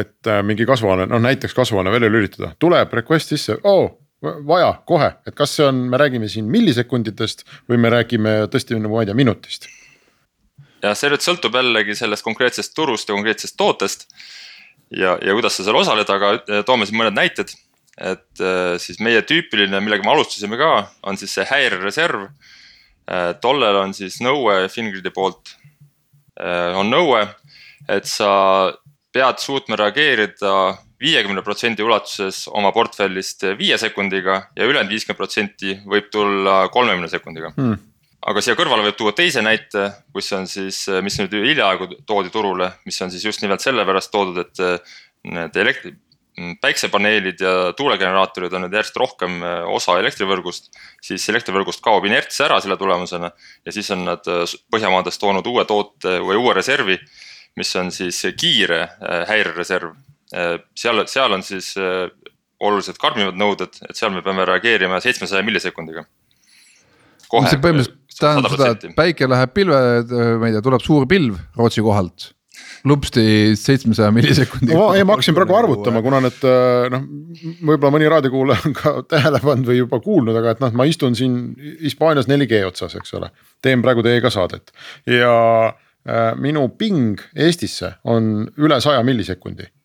[0.00, 3.90] et mingi kasvuhoone, noh näiteks kasvuhoone välja lülitada, tuleb request sisse, oo
[4.22, 8.94] vaja kohe, et kas see on, me räägime siin millisekunditest või me räägime tõesti nagu
[8.94, 9.68] ma ei tea, minutist?
[10.82, 14.06] ja see nüüd sõltub jällegi sellest konkreetsest turust ja konkreetsest tootest.
[14.90, 17.52] ja, ja kuidas sa seal osaled, aga äh, toome siin mõned näited.
[18.00, 22.28] et äh, siis meie tüüpiline, millega me alustasime ka, on siis see häirereserv.
[23.10, 25.56] Äh, tollel on siis nõue Fingridi poolt,
[26.40, 27.18] on nõue,
[27.92, 28.30] et sa
[29.12, 36.10] pead suutma reageerida viiekümne protsendi ulatuses oma portfellist viie sekundiga ja ülejäänud viiskümmend protsenti võib
[36.12, 37.78] tulla kolmekümne sekundiga hmm.
[38.28, 42.72] aga siia kõrvale võib tuua teise näite, kus on siis, mis nüüd hiljaaegu toodi turule,
[42.84, 44.92] mis on siis just nimelt sellepärast toodud, et
[45.30, 45.94] need elektri,
[46.60, 49.40] päiksepaneelid ja tuulegeneraatorid on nüüd järjest rohkem
[49.72, 50.70] osa elektrivõrgust.
[51.02, 53.32] siis elektrivõrgust kaob inerts ära selle tulemusena
[53.66, 54.30] ja siis on nad
[54.72, 56.96] Põhjamaadest toonud uue toote või uue reservi,
[57.56, 58.86] mis on siis kiire
[59.28, 62.08] häirereserv Äh, seal, seal on siis äh,
[62.60, 66.04] oluliselt karmimad nõuded, et seal me peame reageerima seitsmesaja millisekundiga.
[67.30, 71.40] see põhimõtteliselt tähendab seda, et päike läheb pilve, äh, ma ei tea, tuleb suur pilv
[71.58, 72.32] Rootsi kohalt
[72.84, 74.78] lupsti seitsmesaja millisekundiga.
[74.78, 76.46] ma, ei ma hakkasin praegu arvutama, kuna need
[76.94, 77.04] noh,
[77.58, 81.16] võib-olla mõni raadiokuulaja on ka tähele pannud või juba kuulnud, aga et noh, ma istun
[81.18, 81.36] siin
[81.82, 83.32] Hispaanias 4G otsas, eks ole.
[83.64, 84.72] teen praegu teiega saadet
[85.08, 85.34] ja
[85.72, 89.79] äh, minu ping Eestisse on üle saja millisekundi Äh,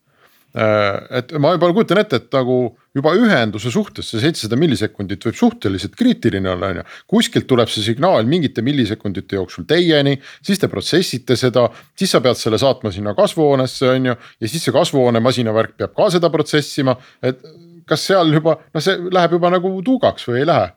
[0.56, 2.56] et ma juba kujutan ette, et nagu
[2.96, 6.84] juba ühenduse suhtes see seitsesada millisekundit võib suhteliselt kriitiline olla, on ju.
[7.12, 10.16] kuskilt tuleb see signaal mingite millisekundite jooksul teieni,
[10.46, 11.66] siis te protsessite seda,
[11.98, 14.16] siis sa pead selle saatma sinna kasvuhoonesse, on ju.
[14.16, 17.44] ja siis see kasvuhoone masinavärk peab ka seda protsessima, et
[17.86, 20.74] kas seal juba, noh, see läheb juba nagu tuugaks või ei lähe?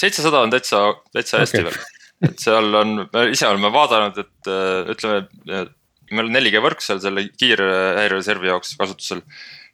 [0.00, 0.82] seitsesada on täitsa,
[1.14, 1.70] täitsa hästi okay.
[1.70, 4.50] veel, et seal on, me ise oleme vaadanud, et
[4.96, 5.68] ütleme
[6.10, 7.66] meil on 4G võrk seal selle kiire
[8.00, 9.22] häirereservi jaoks kasutusel.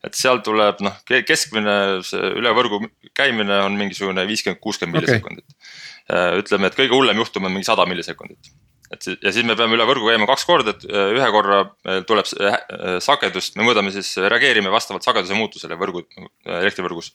[0.06, 2.82] et seal tuleb noh, keskmine see üle võrgu
[3.16, 5.16] käimine on mingisugune viiskümmend, kuuskümmend okay.
[5.16, 5.72] millisekundit.
[6.12, 8.52] Äh, ütleme, et kõige hullem juhtum on mingi sada millisekundit.
[8.94, 12.04] et ja siis me peame üle võrgu käima kaks korda, et äh, ühe korra äh,
[12.06, 12.28] tuleb
[13.02, 16.04] sagedust, me mõõdame siis, reageerime vastavalt sageduse muutusele võrgu,
[16.60, 17.10] elektrivõrgus.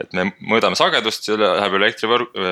[0.00, 2.48] et me mõõdame sagedust, see läheb üle elektrivõrgu,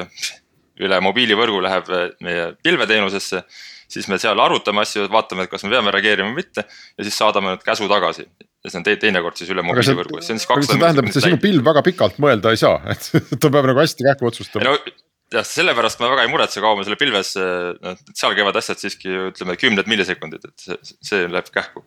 [0.85, 1.89] üle mobiilivõrgu läheb
[2.23, 3.43] meie pilveteenusesse
[3.88, 7.16] siis me seal arutame asju, vaatame, et kas me peame reageerima või mitte ja siis
[7.18, 8.29] saadame need käsu tagasi.
[8.64, 10.74] ja see on te teinekord siis üle mobiilivõrgu, see on siis kakssada.
[10.74, 13.83] see tähendab, et see sinu pilv väga pikalt mõelda ei saa, et ta peab nagu
[13.83, 14.68] hästi kähku otsustama.
[14.68, 14.94] No,
[15.35, 19.12] jah, sellepärast ma väga ei muretse, kaua me selle pilves, noh seal käivad asjad siiski
[19.31, 21.85] ütleme kümned millisekundid, et see, see läheb kähku.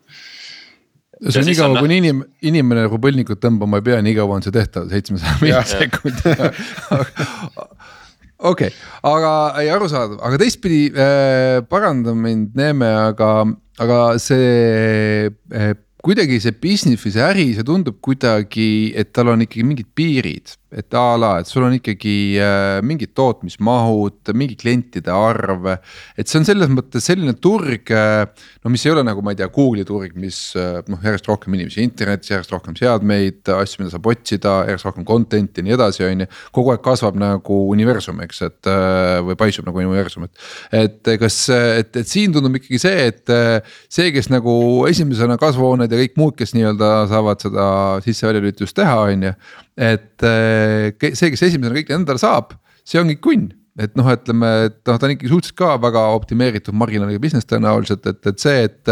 [1.28, 4.48] see on nii kaua, kuni inim-, inimene nagu põlnikut tõmbama ei pea, nii kaua on
[4.48, 6.54] see tehtav, seitsmesaja millisekundiga
[8.42, 8.78] okei okay.,
[9.08, 9.32] aga
[9.76, 13.32] arusaadav, aga teistpidi äh, paranda mind Neeme, aga,
[13.82, 19.46] aga see äh, kuidagi see business või see äri, see tundub kuidagi, et tal on
[19.46, 25.12] ikkagi mingid piirid et a la, et sul on ikkagi äh, mingid tootmismahud, mingi klientide
[25.12, 25.68] arv.
[26.16, 28.24] et see on selles mõttes selline turg, äh,
[28.64, 31.58] no mis ei ole nagu ma ei tea, Google'i turg, mis äh, noh, järjest rohkem
[31.58, 36.06] inimesi internetis, järjest rohkem seadmeid, asju, mida saab otsida, järjest rohkem content'i ja nii edasi,
[36.08, 36.30] on ju.
[36.56, 40.48] kogu aeg kasvab nagu universum, eks, et äh, või paisub nagu universum, et.
[40.72, 44.54] et kas, et, et siin tundub ikkagi see, et äh, see, kes nagu
[44.88, 47.68] esimesena kasvuhooned ja kõik muud, kes nii-öelda saavad seda
[48.06, 49.36] sisse-väljalülitust teha, on ju
[49.78, 54.76] et eh, see, kes esimesena kõik endale saab, see ongi kunn et noh, ütleme, et
[54.84, 58.92] noh, ta on ikkagi suhteliselt ka väga optimeeritud marginaaliga business tõenäoliselt, et, et see, et.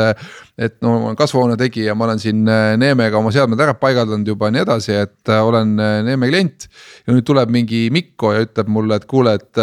[0.59, 4.27] et no ma olen kasvuhoone tegija, ma olen siin eh, Neemega oma seadmed ära paigaldanud
[4.27, 5.71] juba ja nii edasi, et eh, olen
[6.07, 6.67] Neeme klient.
[7.05, 9.61] ja nüüd tuleb mingi Mikko ja ütleb mulle, et kuule, et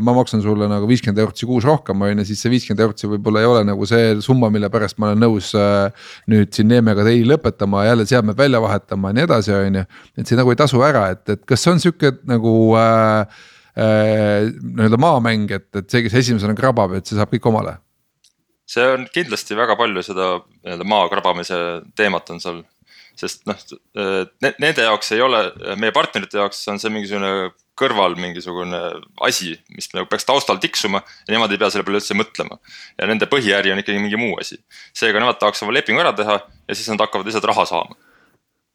[0.00, 3.42] ma maksan sulle nagu viiskümmend eurot kuus rohkem, on ju, siis see viiskümmend eurot võib-olla
[3.42, 5.52] ei ole nagu see summa, mille pärast ma olen nõus.
[6.32, 9.84] nüüd siin Neemega teili lõpetama, jälle seadmed välja vahetama ja nii edasi, on ju,
[10.16, 13.55] et see nagu ei tasu ära, et, et kas see on sihuke nagu äh, Äh,
[13.76, 17.76] nii-öelda maamäng, et, et see, kes esimesena krabab, et see saab kõik omale?
[18.66, 21.58] see on kindlasti väga palju seda nii-öelda maa krabamise
[21.98, 22.64] teemat on seal.
[23.16, 23.56] sest noh
[24.42, 25.38] ne,, nende jaoks ei ole,
[25.80, 28.80] meie partnerite jaoks on see mingisugune kõrval mingisugune
[29.24, 32.58] asi, mis nagu peaks taustal tiksuma ja nemad ei pea selle peale üldse mõtlema.
[32.98, 34.58] ja nende põhiäri on ikkagi mingi muu asi.
[34.96, 37.96] seega nemad tahaks oma lepingu ära teha ja siis nad hakkavad lihtsalt raha saama.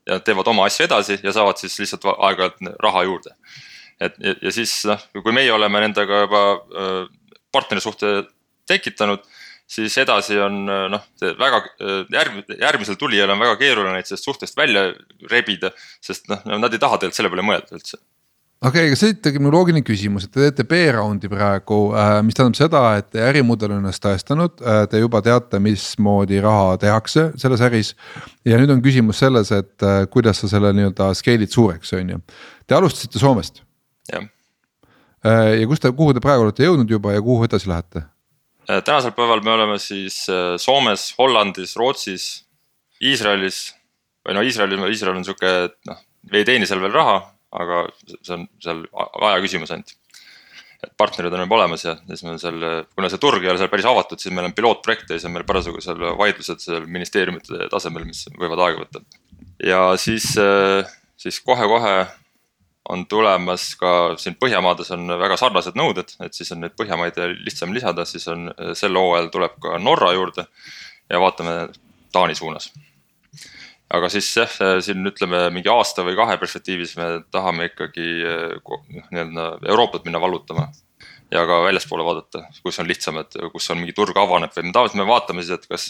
[0.10, 3.36] ja teevad oma asju edasi ja saavad siis lihtsalt aeg-ajalt raha juurde
[4.02, 6.44] et ja, ja siis noh, kui meie oleme nendega juba
[7.52, 8.14] partnersuhte
[8.70, 9.24] tekitanud,
[9.72, 11.04] siis edasi on noh,
[11.40, 11.62] väga
[12.12, 14.90] järg, järgmisel tulijal on väga keeruline neid sellest suhtest välja
[15.32, 15.72] rebida,
[16.04, 18.02] sest noh, nad ei taha tegelikult selle peale mõelda üldse
[18.62, 21.80] okei okay,, aga see ikkagi minu loogiline küsimus, et te teete B-raundi praegu,
[22.28, 24.62] mis tähendab seda, et teie ärimudel on ennast tõestanud,
[24.92, 27.96] te juba teate, mismoodi raha tehakse selles äris.
[28.46, 32.22] ja nüüd on küsimus selles, et kuidas sa selle nii-öelda scale'id suureks, on ju.
[32.68, 33.64] Te alustasite Soomest
[34.12, 34.30] jah.
[35.22, 38.06] Äh, ja kus te, kuhu te praegu olete jõudnud juba ja kuhu edasi lähete?
[38.66, 42.28] Äh, tänasel päeval me oleme siis äh, Soomes, Hollandis, Rootsis,
[43.02, 43.68] Iisraelis.
[44.26, 46.00] või no Iisraelil, Iisrael on sihuke, et noh,
[46.34, 47.20] ei teeni seal veel raha,
[47.58, 49.96] aga see on seal aja küsimus ainult.
[50.82, 52.64] et partnerid on juba olemas ja siis meil seal,
[52.96, 55.36] kuna see turg ei ole seal päris avatud, siis meil on pilootprojekte ja siis on
[55.36, 59.04] meil parasjagu seal vaidlused seal ministeeriumite tasemel, mis võivad aega võtta.
[59.62, 60.32] ja siis,
[61.22, 61.94] siis kohe-kohe
[62.90, 67.74] on tulemas ka siin Põhjamaades on väga sarnased nõuded, et siis on neid Põhjamaid lihtsam
[67.76, 70.48] lisada, siis on sel hooajal tuleb ka Norra juurde
[71.10, 71.68] ja vaatame
[72.12, 72.72] Taani suunas.
[73.92, 79.48] aga siis jah, siin ütleme mingi aasta või kahe perspektiivis me tahame ikkagi noh, nii-öelda
[79.68, 80.70] Euroopat minna vallutama
[81.32, 84.76] ja ka väljaspoole vaadata, kus on lihtsam, et kus on mingi turg avaneb või me
[84.76, 85.90] tavaliselt me vaatame siis, et kas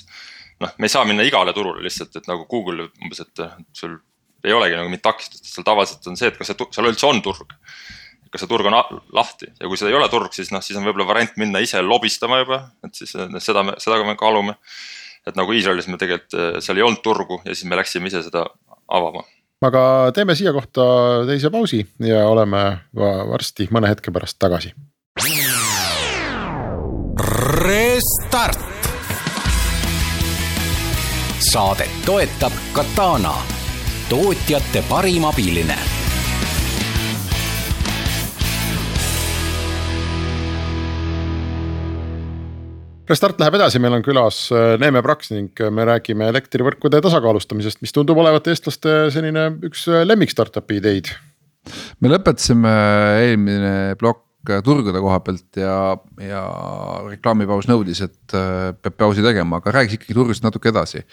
[0.61, 3.45] noh, me ei saa minna igale turule lihtsalt, et nagu Google umbes, et
[3.77, 3.99] sul
[4.45, 7.21] ei olegi nagu mingit takistust, seal tavaliselt on see, et kas see, seal üldse on
[7.25, 7.55] turg.
[8.31, 8.77] kas see turg on
[9.11, 11.81] lahti ja kui seda ei ole turg, siis noh, siis on võib-olla variant minna ise
[11.83, 14.55] lobistama juba, et siis seda me, seda me kaalume.
[15.27, 18.23] et nagu Iisraelis me tegelikult, eh, seal ei olnud turgu ja siis me läksime ise
[18.25, 18.45] seda
[18.87, 19.25] avama.
[19.67, 19.83] aga
[20.15, 20.83] teeme siia kohta
[21.27, 22.63] teise pausi ja oleme
[22.95, 24.73] varsti mõne hetke pärast tagasi.
[27.61, 28.71] Restart
[31.51, 33.60] saadet toetab Katana
[34.11, 35.75] tootjate parim abiline.
[43.07, 47.79] Restart läheb edasi, meil on külas äh, Neeme Praks ning äh, me räägime elektrivõrkude tasakaalustamisest,
[47.83, 51.13] mis tundub olevat eestlaste selline üks äh, lemmik startup'i ideid.
[52.03, 52.75] me lõpetasime
[53.29, 54.27] eelmine plokk
[54.65, 56.43] turgude koha pealt ja, ja
[57.05, 61.03] reklaamipaus nõudis, et peab pausi tegema, aga räägiks ikkagi turgust natuke edasi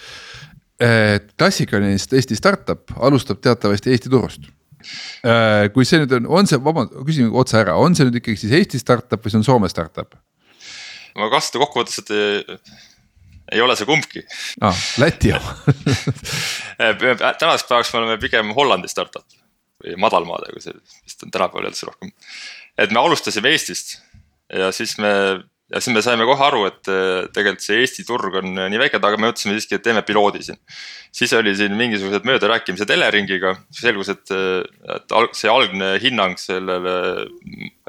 [0.78, 4.46] klassikaline Eesti startup alustab teatavasti Eesti turust.
[5.26, 8.38] Äh, kui see nüüd on, on see, vabandust, küsin otse ära, on see nüüd ikkagi
[8.38, 10.14] siis Eesti startup või see on Soome startup?
[11.18, 12.58] ma kasutan kokkuvõttes, et ei,
[13.56, 14.22] ei ole see kumbki
[14.62, 14.84] ah,.
[15.02, 15.56] Läti oma
[17.40, 19.26] tänaseks päevaks me oleme pigem Hollandi startup
[19.82, 22.12] või madalmaade, kui see vist on tänapäeval üldse rohkem.
[22.78, 23.96] et me alustasime Eestist
[24.54, 25.10] ja siis me
[25.68, 29.00] ja siis me saime kohe aru, et äh, tegelikult see Eesti turg on nii väike,
[29.00, 30.58] aga me mõtlesime siiski, et teeme piloodi siin.
[31.12, 34.32] siis oli siin mingisugused möödarääkimised Eleringiga, selgus, et,
[34.96, 36.94] et see algne hinnang sellele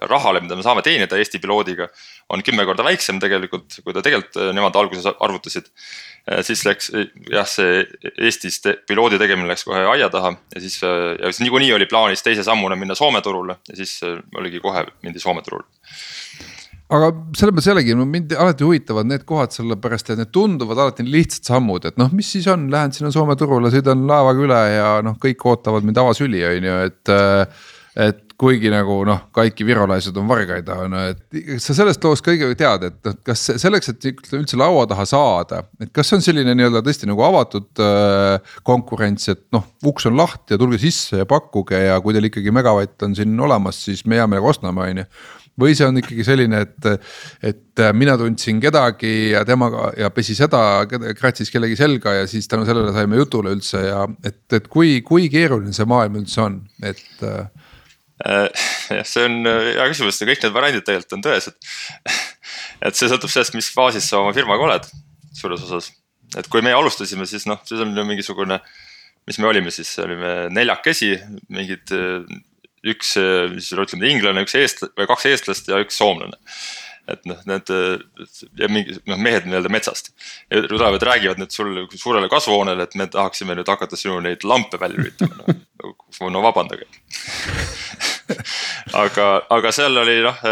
[0.09, 1.87] rahale, mida me saame teenida Eesti piloodiga.
[2.29, 5.71] on kümme korda väiksem tegelikult, kui ta tegelikult nemad alguses arvutasid.
[6.43, 6.91] siis läks
[7.31, 7.85] jah, see
[8.19, 12.23] Eestis te, piloodi tegemine läks kohe aia taha ja siis, ja siis niikuinii oli plaanis
[12.23, 14.01] teise sammuna minna Soome turule ja siis
[14.35, 15.65] oligi kohe mindi Soome turule
[16.89, 21.51] aga selles mõttes jällegi mind alati huvitavad need kohad, sellepärast et need tunduvad alati lihtsad
[21.53, 25.19] sammud, et noh, mis siis on, lähen sinna Soome turule, sõidan laevaga üle ja noh,
[25.21, 27.13] kõik ootavad mind avasüli, on ju, et.
[28.09, 32.47] et kuigi nagu noh, kaikki virolaised on vargaid, on ju, et sa sellest loost kõige
[32.55, 36.79] tead, et noh, kas selleks, et üldse laua taha saada, et kas on selline nii-öelda
[36.85, 41.83] tõesti nagu avatud äh, konkurents, et noh, uks on lahti ja tulge sisse ja pakkuge
[41.89, 45.09] ja kui teil ikkagi megavatt on siin olemas, siis me hea meelega ostame, on ju
[45.59, 46.89] või see on ikkagi selline, et,
[47.51, 50.61] et mina tundsin kedagi ja temaga ja pesi seda,
[51.17, 55.29] kratsis kellegi selga ja siis tänu sellele saime jutule üldse ja et, et kui, kui
[55.31, 57.47] keeruline see maailm üldse on, et äh,
[58.27, 61.55] jah, see on hea küsimus, kõik need variandid tegelikult on tõesed.
[62.87, 64.91] et see sõltub sellest, mis faasis sa oma firmaga oled
[65.35, 65.91] suures osas.
[66.37, 68.59] et kui meie alustasime, siis noh, siis on mingisugune,
[69.29, 71.15] mis me olime siis, olime neljakesi,
[71.53, 71.95] mingid
[72.87, 73.15] üks,
[73.53, 76.37] mis ütleme, inglane, üks eestlane või kaks eestlast ja üks soomlane.
[77.09, 77.71] et noh, need
[78.59, 80.13] ja mingi noh, mehed nii-öelda metsast.
[80.51, 84.79] ja tulevad, räägivad nüüd sulle suurele kasvuhoonele, et me tahaksime nüüd hakata sinu neid lampe
[84.79, 86.85] välja lülitama, no, no vabandage
[89.03, 90.43] aga, aga seal oli noh,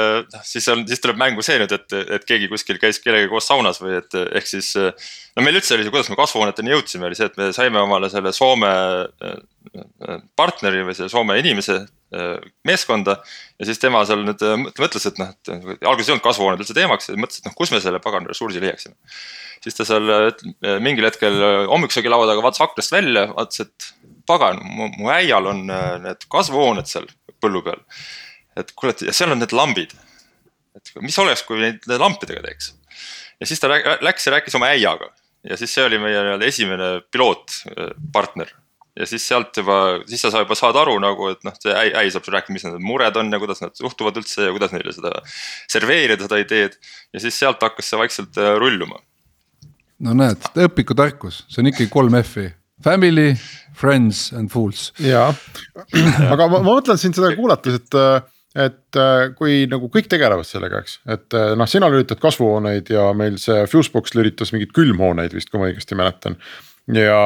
[0.46, 3.82] siis on, siis tuleb mängu see nüüd, et, et keegi kuskil käis kellegagi koos saunas
[3.84, 4.74] või et ehk siis.
[4.78, 8.10] no meil üldse oli see, kuidas me kasvuhooneteni jõudsime, oli see, et me saime omale
[8.14, 8.72] selle Soome
[10.40, 11.82] partneri või selle Soome inimese
[12.68, 13.18] meeskonda.
[13.60, 14.44] ja siis tema seal nüüd
[14.80, 15.52] mõtles, et noh, et
[15.84, 18.96] alguses ei olnud kasvuhooned üldse teemaks mõtles, et noh, kus me selle pagan ressursi leiaksime.
[19.64, 20.08] siis ta seal
[20.84, 23.92] mingil hetkel hommikusöögi laua taga vaatas aknast välja, vaatas, et
[24.28, 24.60] pagan,
[24.98, 25.66] mu äial on
[26.04, 27.08] need kasvuhooned seal
[27.42, 27.82] põllu peal.
[28.58, 29.94] et kuule, ja seal on need lambid.
[30.78, 32.74] et mis oleks, kui neid lampidega teeks.
[33.40, 35.12] ja siis ta läks ja rääkis oma äiaga
[35.50, 38.52] ja siis see oli meie nii-öelda esimene pilootpartner
[39.00, 39.78] ja siis sealt juba,
[40.10, 42.66] siis sa juba saad aru nagu, et noh, see äi, äi saab sulle rääkida, mis
[42.66, 45.12] need mured on ja kuidas nad suhtuvad üldse ja kuidas neile seda
[45.70, 46.78] serveerida, seda ideed.
[47.14, 49.00] ja siis sealt hakkas see vaikselt äh, rulluma.
[50.04, 52.50] no näed, õpikutarkus, see on ikkagi kolm F-i,
[52.84, 53.36] family,
[53.78, 54.92] friends and fools.
[55.02, 55.32] jaa,
[56.34, 58.02] aga ma, ma mõtlen siin seda kuulates, et
[58.58, 63.12] et äh, kui nagu kõik tegelevad sellega, eks, et äh, noh, sina lülitad kasvuhooneid ja
[63.18, 66.40] meil see Fusebox lülitas mingeid külmhooneid vist, kui ma õigesti mäletan
[66.94, 67.22] ja,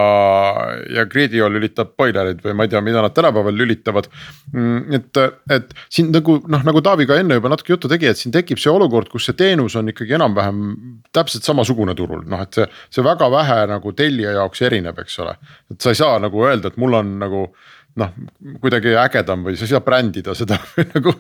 [0.90, 4.08] ja Gridio lülitab boilereid või ma ei tea, mida nad tänapäeval lülitavad.
[4.54, 5.22] Mm, et,
[5.54, 8.62] et siin nagu noh, nagu Taavi ka enne juba natuke juttu tegi, et siin tekib
[8.62, 10.64] see olukord, kus see teenus on ikkagi enam-vähem
[11.14, 15.38] täpselt samasugune turul, noh, et see, see väga vähe nagu tellija jaoks erineb, eks ole.
[15.72, 17.46] et sa ei saa nagu öelda, et mul on nagu
[18.00, 18.12] noh,
[18.64, 20.58] kuidagi ägedam või sa ei saa brändida seda
[20.96, 21.14] nagu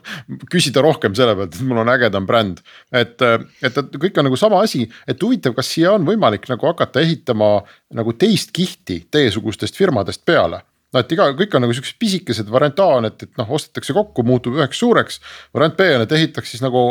[0.51, 2.61] küsida rohkem selle pealt, et mul on ägedam bränd.
[2.91, 6.71] et, et, et kõik on nagu sama asi, et huvitav, kas siia on võimalik nagu
[6.71, 7.53] hakata ehitama
[7.97, 12.79] nagu teist kihti teiesugustest firmadest peale no et iga, kõik on nagu siuksed pisikesed, variant
[12.83, 15.21] A on, et, et noh, ostetakse kokku, muutub üheks suureks.
[15.55, 16.81] variant B on, et ehitaks siis nagu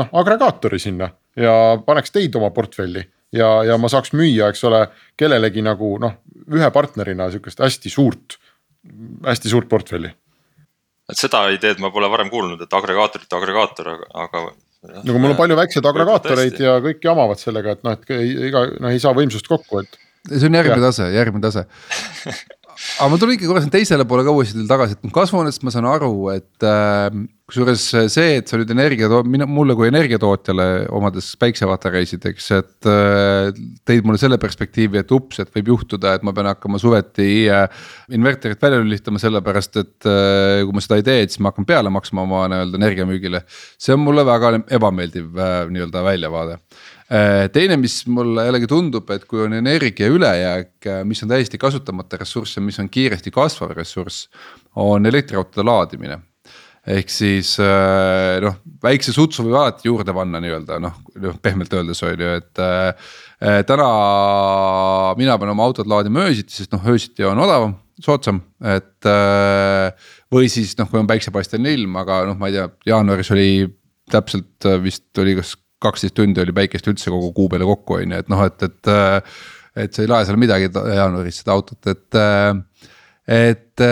[0.00, 1.52] noh, agregaatori sinna ja
[1.84, 3.02] paneks teid oma portfelli
[3.34, 4.86] ja, ja ma saaks müüa, eks ole,
[5.18, 6.18] kellelegi nagu noh,
[6.54, 8.38] ühe partnerina sihukest hästi suurt
[9.24, 10.10] hästi suurt portfelli.
[11.10, 14.44] et seda ideed ma pole varem kuulnud, et agregaatorite agregaator, aga, aga.
[14.96, 18.14] no kui mul on palju väikseid agregaatoreid ja kõik jamavad sellega, et noh, et
[18.50, 19.98] iga noh, ei saa võimsust kokku, et.
[20.30, 21.66] see on järgmine tase, järgmine tase
[22.74, 26.12] aga ma tulen ikka korra sinna teisele poole uuesti tagasi, et kasvuhoonest ma saan aru,
[26.34, 32.46] et äh, kusjuures see, et sa nüüd energia, mina, mulle kui energiatootjale omades päiksepatareisid, eks,
[32.56, 33.50] et äh,
[33.84, 37.66] tõid mulle selle perspektiivi, et ups, et võib juhtuda, et ma pean hakkama suveti äh,
[38.16, 41.68] inverterit välja lülitama, sellepärast et äh, kui ma seda ei tee, et siis ma hakkan
[41.68, 43.44] peale maksma oma nii-öelda energiamüügile.
[43.76, 45.36] see on mulle väga ebameeldiv
[45.74, 46.60] nii-öelda väljavaade
[47.03, 47.03] Äh,
[47.52, 52.18] teine, mis mulle jällegi tundub, et kui on energia ülejääk, äh, mis on täiesti kasutamata
[52.20, 54.28] ressurss ja mis on kiiresti kasvav ressurss,
[54.80, 56.20] on elektriautode laadimine
[56.84, 62.02] ehk siis äh, noh, väikse sutsu võib alati juurde panna nii-öelda noh, noh pehmelt öeldes
[62.04, 63.14] on ju, et äh,.
[63.68, 63.86] täna
[65.16, 70.12] mina pean oma autot laadima öösiti, sest noh, öösiti on odavam, soodsam, et äh,.
[70.32, 73.48] või siis noh, kui on päiksepaisteline ilm, aga noh, ma ei tea, jaanuaris oli
[74.12, 78.24] täpselt vist oli kas kaksteist tundi oli päikest üldse kogu kuu peale kokku, on ju,
[78.24, 78.92] et noh, et, et.
[79.84, 82.18] et sa ei lae seal midagi jaanuaris seda autot, et,
[83.26, 83.84] et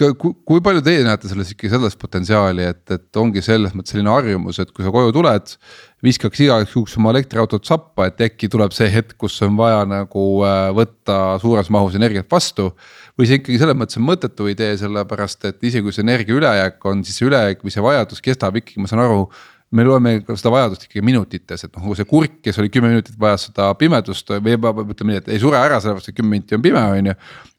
[0.00, 4.60] kui palju teie näete selles ikkagi sellest potentsiaali, et, et ongi selles mõttes selline harjumus,
[4.62, 5.54] et kui sa koju tuled.
[6.00, 10.24] viskaks igaks juhuks oma elektriautot sappa, et äkki tuleb see hetk, kus on vaja nagu
[10.48, 12.70] äh, võtta suures mahus energiat vastu.
[13.18, 16.84] või see ikkagi selles mõttes on mõttetu idee, sellepärast et isegi kui see energia ülejääk
[16.88, 19.26] on, siis see ülejääk või see vajadus kestab ikkagi, ma saan aru
[19.70, 23.46] me loeme seda vajadust ikkagi minutites, et noh, see kurk, kes oli kümme minutit vajas
[23.48, 26.82] seda pimedust või ütleme nii, et ei sure ära, sellepärast et kümme minti on pime,
[26.96, 27.14] on ju.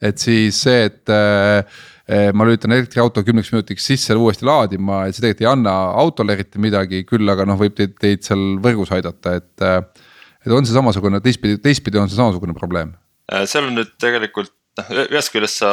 [0.10, 1.82] et siis see, et äh,
[2.36, 6.60] ma lülitan elektriauto kümneks minutiks sisse uuesti laadima, et see tegelikult ei anna autole eriti
[6.64, 9.54] midagi, küll aga noh, võib teid, teid seal võrgus aidata, et.
[9.66, 10.08] Äh,
[10.42, 12.96] et on see samasugune, teistpidi, teistpidi on see samasugune probleem?
[13.30, 15.70] Äh, seal on nüüd tegelikult noh, ühest küljest sa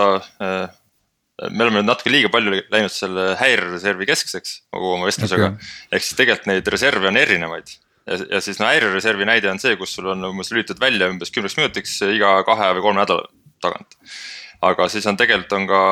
[1.47, 5.69] me oleme nüüd natuke liiga palju läinud selle häirereservi keskseks kogu oma vestlusega okay..
[5.95, 7.71] ehk siis tegelikult neid reserve on erinevaid.
[8.11, 11.31] ja, ja siis no häirereservi näide on see, kus sul on umbes lülitatud välja umbes
[11.35, 13.29] kümneks minutiks iga kahe või kolme nädala
[13.63, 13.95] tagant.
[14.67, 15.83] aga siis on tegelikult on ka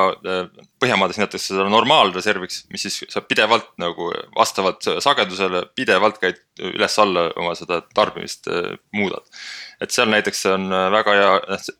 [0.83, 7.55] Põhjamaades nimetatakse seda normaalreserviks, mis siis sa pidevalt nagu vastavalt sagedusele pidevalt käid üles-alla oma
[7.57, 8.51] seda tarbimist
[8.91, 9.23] muudad.
[9.79, 10.67] et seal näiteks on
[10.97, 11.31] väga hea,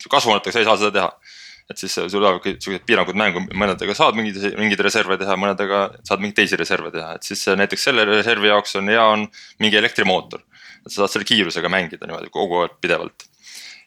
[0.08, 1.36] kasvuhoonetega sa ei saa seda teha
[1.68, 6.22] et siis sul tulevadki siuksed piirangud mängu, mõnedega saad mingeid, mingeid reserve teha, mõnedega saad
[6.24, 9.26] mingeid teisi reserve teha, et siis näiteks selle reservi jaoks on hea, on
[9.64, 10.44] mingi elektrimootor.
[10.86, 13.28] et sa saad selle kiirusega mängida niimoodi kogu aeg pidevalt.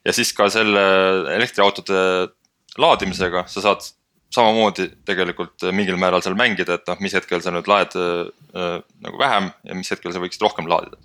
[0.05, 0.83] ja siis ka selle
[1.37, 2.03] elektriautode
[2.79, 3.89] laadimisega sa saad
[4.31, 9.19] samamoodi tegelikult mingil määral seal mängida, et noh, mis hetkel sa nüüd laed äh, nagu
[9.19, 11.01] vähem ja mis hetkel sa võiksid rohkem laadida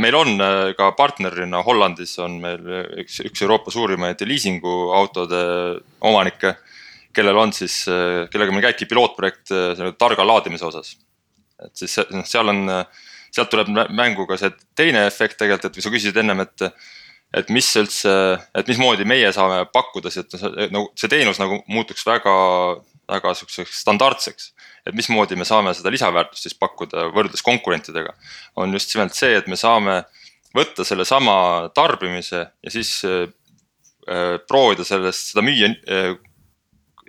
[0.00, 2.62] meil on äh, ka partnerina Hollandis on meil
[3.02, 5.42] üks, üks Euroopa suurimaid liisinguautode
[6.08, 6.54] omanikke.
[7.14, 9.52] kellel on siis, äh, kellega meil käibki pilootprojekt
[9.98, 10.96] targa laadimise osas.
[11.62, 12.64] et siis noh, seal on,
[13.30, 16.68] sealt tuleb mängu ka see teine efekt tegelikult, et kui sa küsisid ennem, et.
[17.34, 18.10] et mis üldse,
[18.54, 22.34] et mismoodi meie saame pakkuda, et nagu see teenus nagu muutuks väga,
[23.10, 24.52] väga sihukeseks standardseks
[24.86, 28.12] et mismoodi me saame seda lisaväärtust siis pakkuda võrreldes konkurentidega.
[28.56, 30.02] on just nimelt see, et me saame
[30.54, 33.26] võtta sellesama tarbimise ja siis äh,
[34.48, 36.14] proovida sellest, seda müüa äh,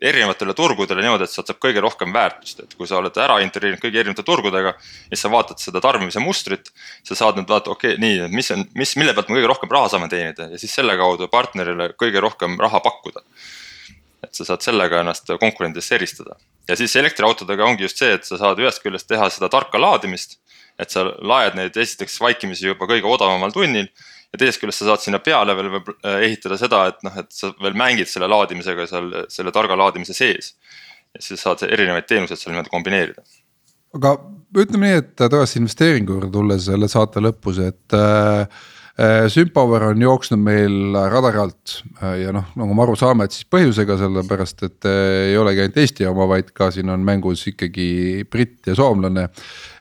[0.02, 3.82] erinevatele turgudele niimoodi, et sealt saab kõige rohkem väärtust, et kui sa oled ära integreerinud
[3.84, 4.74] kõigi erinevate turgudega.
[5.12, 6.72] ja sa vaatad seda tarbimise mustrit,
[7.04, 9.72] sa saad nüüd vaadata, okei okay,, nii, mis on, mis, mille pealt me kõige rohkem
[9.72, 13.24] raha saame teenida ja siis selle kaudu partnerile kõige rohkem raha pakkuda.
[14.26, 18.40] Et sa saad sellega ennast konkurentidest eristada ja siis elektriautodega ongi just see, et sa
[18.42, 20.40] saad ühest küljest teha seda tarka laadimist.
[20.80, 25.06] et sa laed neid esiteks vaikimisi juba kõige odavamal tunnil ja teisest küljest sa saad
[25.06, 29.08] sinna peale veel äh, ehitada seda, et noh, et sa veel mängid selle laadimisega seal
[29.32, 30.56] selle targa laadimise sees.
[31.16, 33.24] ja siis saad erinevaid teenuseid seal niimoodi kombineerida.
[33.96, 34.18] aga
[34.58, 40.00] ütleme nii, et tagasi investeeringu juurde tulles selle saate lõpus, et äh, Äh, Sympower on
[40.00, 44.64] jooksnud meil radari alt äh, ja noh, nagu me aru saame, et siis põhjusega, sellepärast
[44.70, 48.76] et äh, ei olegi ainult Eesti oma, vaid ka siin on mängus ikkagi britt ja
[48.80, 49.28] soomlane.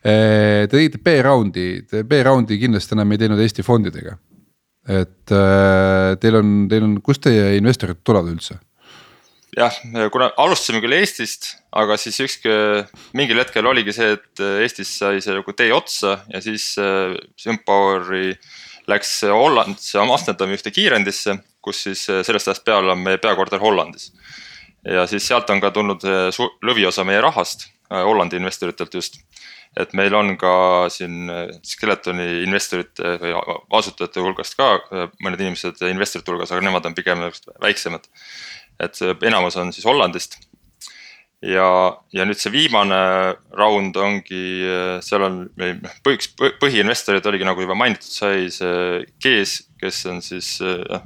[0.05, 1.69] Te tegite B-raundi,
[2.11, 4.19] B-raundi kindlasti enam ei teinud Eesti fondidega.
[4.85, 5.33] et
[6.21, 8.59] teil on, teil on, kust teie investorid tulevad üldse?
[9.55, 9.79] jah,
[10.13, 12.51] kuna alustasime küll Eestist, aga siis ükski,
[13.15, 16.73] mingil hetkel oligi see, et Eestis sai see nagu tee otsa ja siis
[17.39, 23.21] Sympoweri äh, läks Hollandisse Amsterdami ühte kiirendisse, kus siis eh, sellest ajast peale on meie
[23.23, 24.13] peakorter Hollandis.
[24.85, 29.21] ja siis sealt on ka tulnud eh, lõviosa meie rahast, eh, Hollandi investoritelt just.
[29.77, 31.31] et meil on ka siin
[31.67, 33.33] Skeletoni investorite või
[33.75, 34.69] asutajate hulgast ka
[35.25, 37.25] mõned inimesed investorite hulgas, aga nemad on pigem
[37.61, 38.07] väiksemad.
[38.81, 40.39] et enamus on siis Hollandist
[41.43, 41.69] ja,
[42.15, 42.99] ja nüüd see viimane
[43.57, 44.43] round ongi,
[45.05, 46.31] seal on noh, põhiks,
[46.63, 50.57] põhiinvestorid oligi nagu juba mainitud sai, see Kees, kes on siis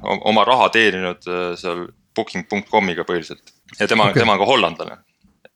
[0.09, 4.99] oma raha teeninud äh, seal booking.com'iga põhiliselt ja tema okay., tema on ka hollandlane.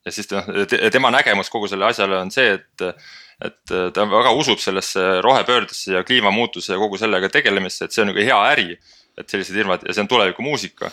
[0.06, 0.50] ja siis noh,
[0.92, 3.06] tema nägemus kogu selle asjale on see, et,
[3.44, 8.12] et ta väga usub sellesse rohepöördesse ja kliimamuutuse ja kogu sellega tegelemisse, et see on
[8.14, 8.78] nagu hea äri.
[9.14, 10.90] et sellised firmad ja see on tulevikumuusika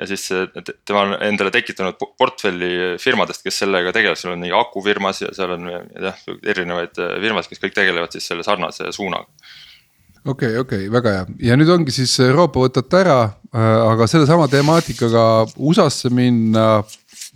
[0.00, 0.28] ja siis
[0.88, 5.56] tema on endale tekitanud portfelli firmadest, kes sellega tegelevad, seal on mingi akufirmas ja seal
[5.56, 6.22] on jah,
[6.54, 9.28] erinevaid äh, firmasid, kes kõik tegelevad siis selle sarnase suunaga.
[10.22, 11.28] Okei okay,, okei okay,, väga hea.
[11.50, 13.20] Ja nüüd ongi siis Euroopa võtate ära,
[13.52, 15.26] äh, aga sellesama temaatikaga
[15.58, 16.66] USA-sse minna,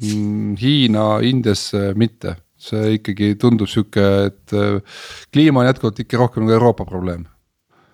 [0.00, 2.40] mm, Hiina, Indiasse mitte.
[2.66, 4.80] see ikkagi tundub sihuke, et äh,
[5.30, 7.26] kliima on jätkuvalt ikka rohkem nagu Euroopa probleem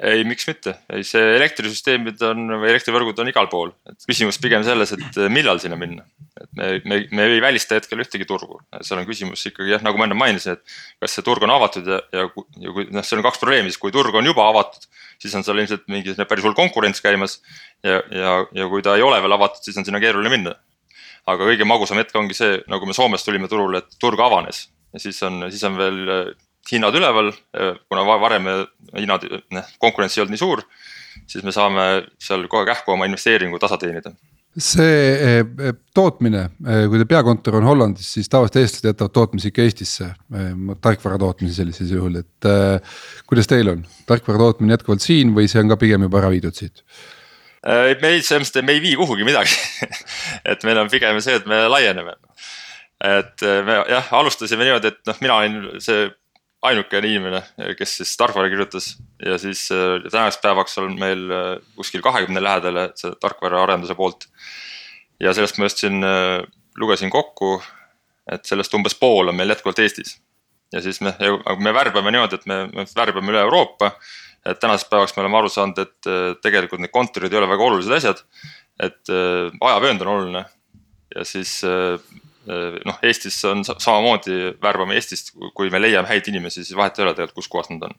[0.03, 4.65] ei, miks mitte, ei see elektrisüsteemid on või elektrivõrgud on igal pool, et küsimus pigem
[4.67, 6.05] selles, et eh, millal sinna minna.
[6.41, 10.01] et me, me, me ei välista hetkel ühtegi turgu, seal on küsimus ikkagi jah, nagu
[10.01, 12.27] ma enne mainisin, et kas see turg on avatud ja, ja,
[12.65, 14.89] ja kui noh, seal on kaks probleemi, siis kui turg on juba avatud,
[15.23, 17.39] siis on seal ilmselt mingi päris hull konkurents käimas.
[17.87, 20.57] ja, ja, ja kui ta ei ole veel avatud, siis on sinna keeruline minna.
[21.31, 25.01] aga kõige magusam hetk ongi see, nagu me Soomest tulime turule, et turg avanes ja
[25.01, 26.33] siis on, siis on veel äh,
[26.71, 28.51] hinnad üleval, äh, kuna varem
[28.97, 30.67] hinnad, noh konkurents ei olnud nii suur.
[31.29, 34.15] siis me saame seal kohe kähku oma investeeringu tasa teenida
[34.53, 35.45] see
[35.97, 40.09] tootmine, kui teil peakontor on Hollandis, siis tavaliselt eestlased jätavad tootmise ikka Eestisse,
[40.85, 42.49] tarkvara tootmise sellisel juhul, et
[43.29, 46.59] kuidas teil on, tarkvara tootmine jätkuvalt siin või see on ka pigem juba ära viidud
[46.59, 46.85] siit?
[47.63, 49.55] Äh, me ei, selles mõttes, et me ei vii kuhugi midagi
[50.51, 52.17] et meil on pigem see, et me laieneme.
[53.07, 56.09] et äh, me jah, alustasime niimoodi, et noh, mina olin see
[56.63, 57.43] ainukene inimene,
[57.79, 58.97] kes siis tarkvara kirjutas
[59.27, 61.25] ja siis äh, tänaseks päevaks on meil
[61.77, 64.29] kuskil kahekümne lähedale see tarkvaraarenduse poolt.
[65.21, 66.03] ja sellest ma just siin
[66.79, 67.57] lugesin kokku,
[68.33, 70.21] et sellest umbes pool on meil jätkuvalt Eestis.
[70.73, 71.15] ja siis me,
[71.59, 73.93] me värbame niimoodi, et me, me värbame üle Euroopa
[74.47, 77.69] et tänasest päevaks me oleme aru saanud, et äh, tegelikult need kontorid ei ole väga
[77.69, 78.25] olulised asjad.
[78.83, 80.45] et äh, ajavöönd on oluline
[81.15, 82.01] ja siis äh,
[82.47, 87.14] noh, Eestis on samamoodi, värbame Eestist, kui me leiame häid inimesi, siis vahet ei ole
[87.16, 87.99] tegelikult, kus kohas nad on.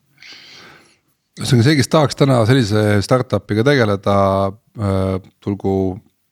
[1.40, 4.18] ühesõnaga see, kes tahaks täna sellise startup'iga tegeleda
[4.50, 5.76] äh,, tulgu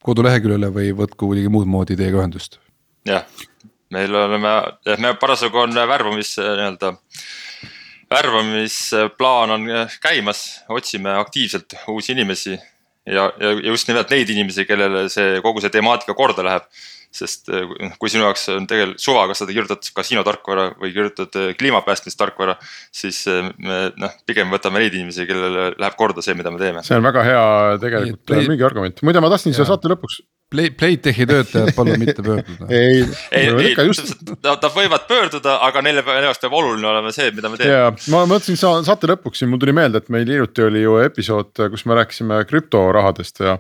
[0.06, 2.60] koduleheküljele või võtku kuidagi muud moodi teiega ühendust.
[3.08, 3.26] jah,
[3.94, 4.58] meil oleme,
[4.98, 7.26] me parasjagu on värbamis nii-öelda äh,
[8.12, 12.60] värvamisplaan on äh, käimas, otsime aktiivselt uusi inimesi
[13.06, 16.68] ja, ja just nimelt neid inimesi, kellele see kogu see temaatika korda läheb.
[17.16, 21.54] Sest noh, kui sinu jaoks on tegelikult suva, kas sa kirjutad kasiinotarkvara või kirjutad äh,
[21.60, 22.58] kliimapäästmistarkvara,
[22.96, 23.24] siis
[23.58, 26.86] me noh, pigem võtame neid inimesi, kellele läheb korda see, mida me teeme.
[26.88, 27.48] see on väga hea
[27.84, 32.66] tegelikult müügiargument, muide ma tahtsin siia saate lõpuks Play, Playtechi töötajad, palun mitte pöörduda.
[32.76, 34.18] ei, ei, ei, just...
[34.44, 37.72] nad võivad pöörduda, aga neile jaoks peab oluline olema see, mida me teeme.
[37.72, 40.98] ja ma mõtlesin sa, saate lõpuks siin, mul tuli meelde, et meil hiljuti oli ju
[41.06, 43.56] episood, kus me rääkisime krüptorahadest ja.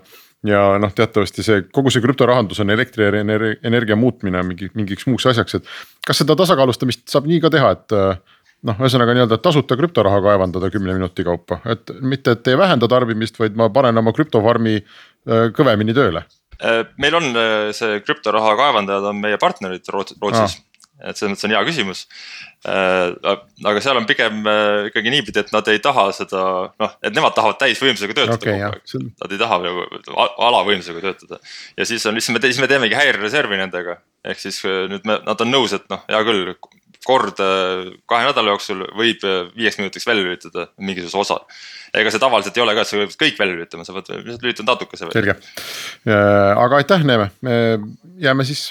[0.48, 5.72] Ja noh, teatavasti see kogu see krüptorahandus on elektrienergia muutmine mingi, mingiks muuks asjaks, et.
[6.08, 7.98] kas seda tasakaalustamist saab nii ka teha, et
[8.66, 13.40] noh, ühesõnaga nii-öelda tasuta krüptoraha kaevandada kümne minuti kaupa, et mitte, et ei vähenda tarbimist,
[13.42, 16.26] vaid ma panen oma krüptofarmi äh, kõvemini tööle
[16.62, 17.32] Äh, meil on
[17.74, 20.58] see krüptoraha kaevandajad on meie partnerid Rootsis ah.
[21.02, 22.04] Et selles mõttes on hea küsimus.
[22.70, 23.36] Äh,
[23.66, 24.44] aga seal on pigem
[24.90, 26.44] ikkagi niipidi, et nad ei taha seda,
[26.82, 29.10] noh, et nemad tahavad täisvõimsusega töötada okay, kogu aeg.
[29.24, 29.88] Nad ei taha nagu
[30.50, 31.42] alavõimsusega töötada
[31.78, 34.00] ja siis on, me, siis me teemegi häirereservi nendega.
[34.28, 36.54] ehk siis nüüd me, nad on nõus, et noh, hea küll,
[37.06, 37.40] kord
[38.10, 39.24] kahe nädala jooksul võib
[39.56, 41.40] viieks minutiks välja lülitada mingisuguse osa.
[41.98, 44.46] ega see tavaliselt ei ole ka, et sa pead kõik välja lülitama, sa pead lihtsalt
[44.46, 45.36] lülitama natukese välja.
[45.36, 46.16] selge,
[46.66, 47.58] aga aitäh, Neeme, me
[48.22, 48.70] jääme siis,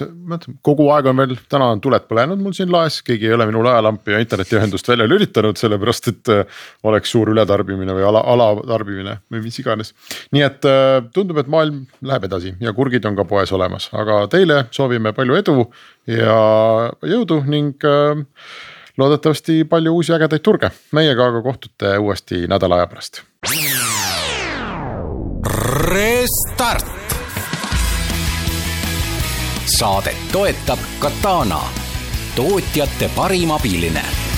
[0.62, 3.62] kogu aeg on veel, täna on tuled põlenud mul siin laes, keegi ei ole minu
[3.66, 9.44] laelampi ja internetiühendust välja lülitanud, sellepärast et äh, oleks suur ületarbimine või ala, alatarbimine või
[9.46, 9.94] mis iganes.
[10.36, 14.22] nii et äh, tundub, et maailm läheb edasi ja kurgid on ka poes olemas, aga
[14.30, 15.56] teile soovime palju edu
[16.07, 16.38] ja
[17.03, 18.22] jõudu ning äh,
[18.98, 20.70] loodetavasti palju uusi ägedaid turge.
[20.92, 23.22] meiega aga kohtute uuesti nädala aja pärast.
[25.90, 26.86] Restart.
[29.78, 31.61] saadet toetab Katana,
[32.36, 34.29] tootjate parim abiline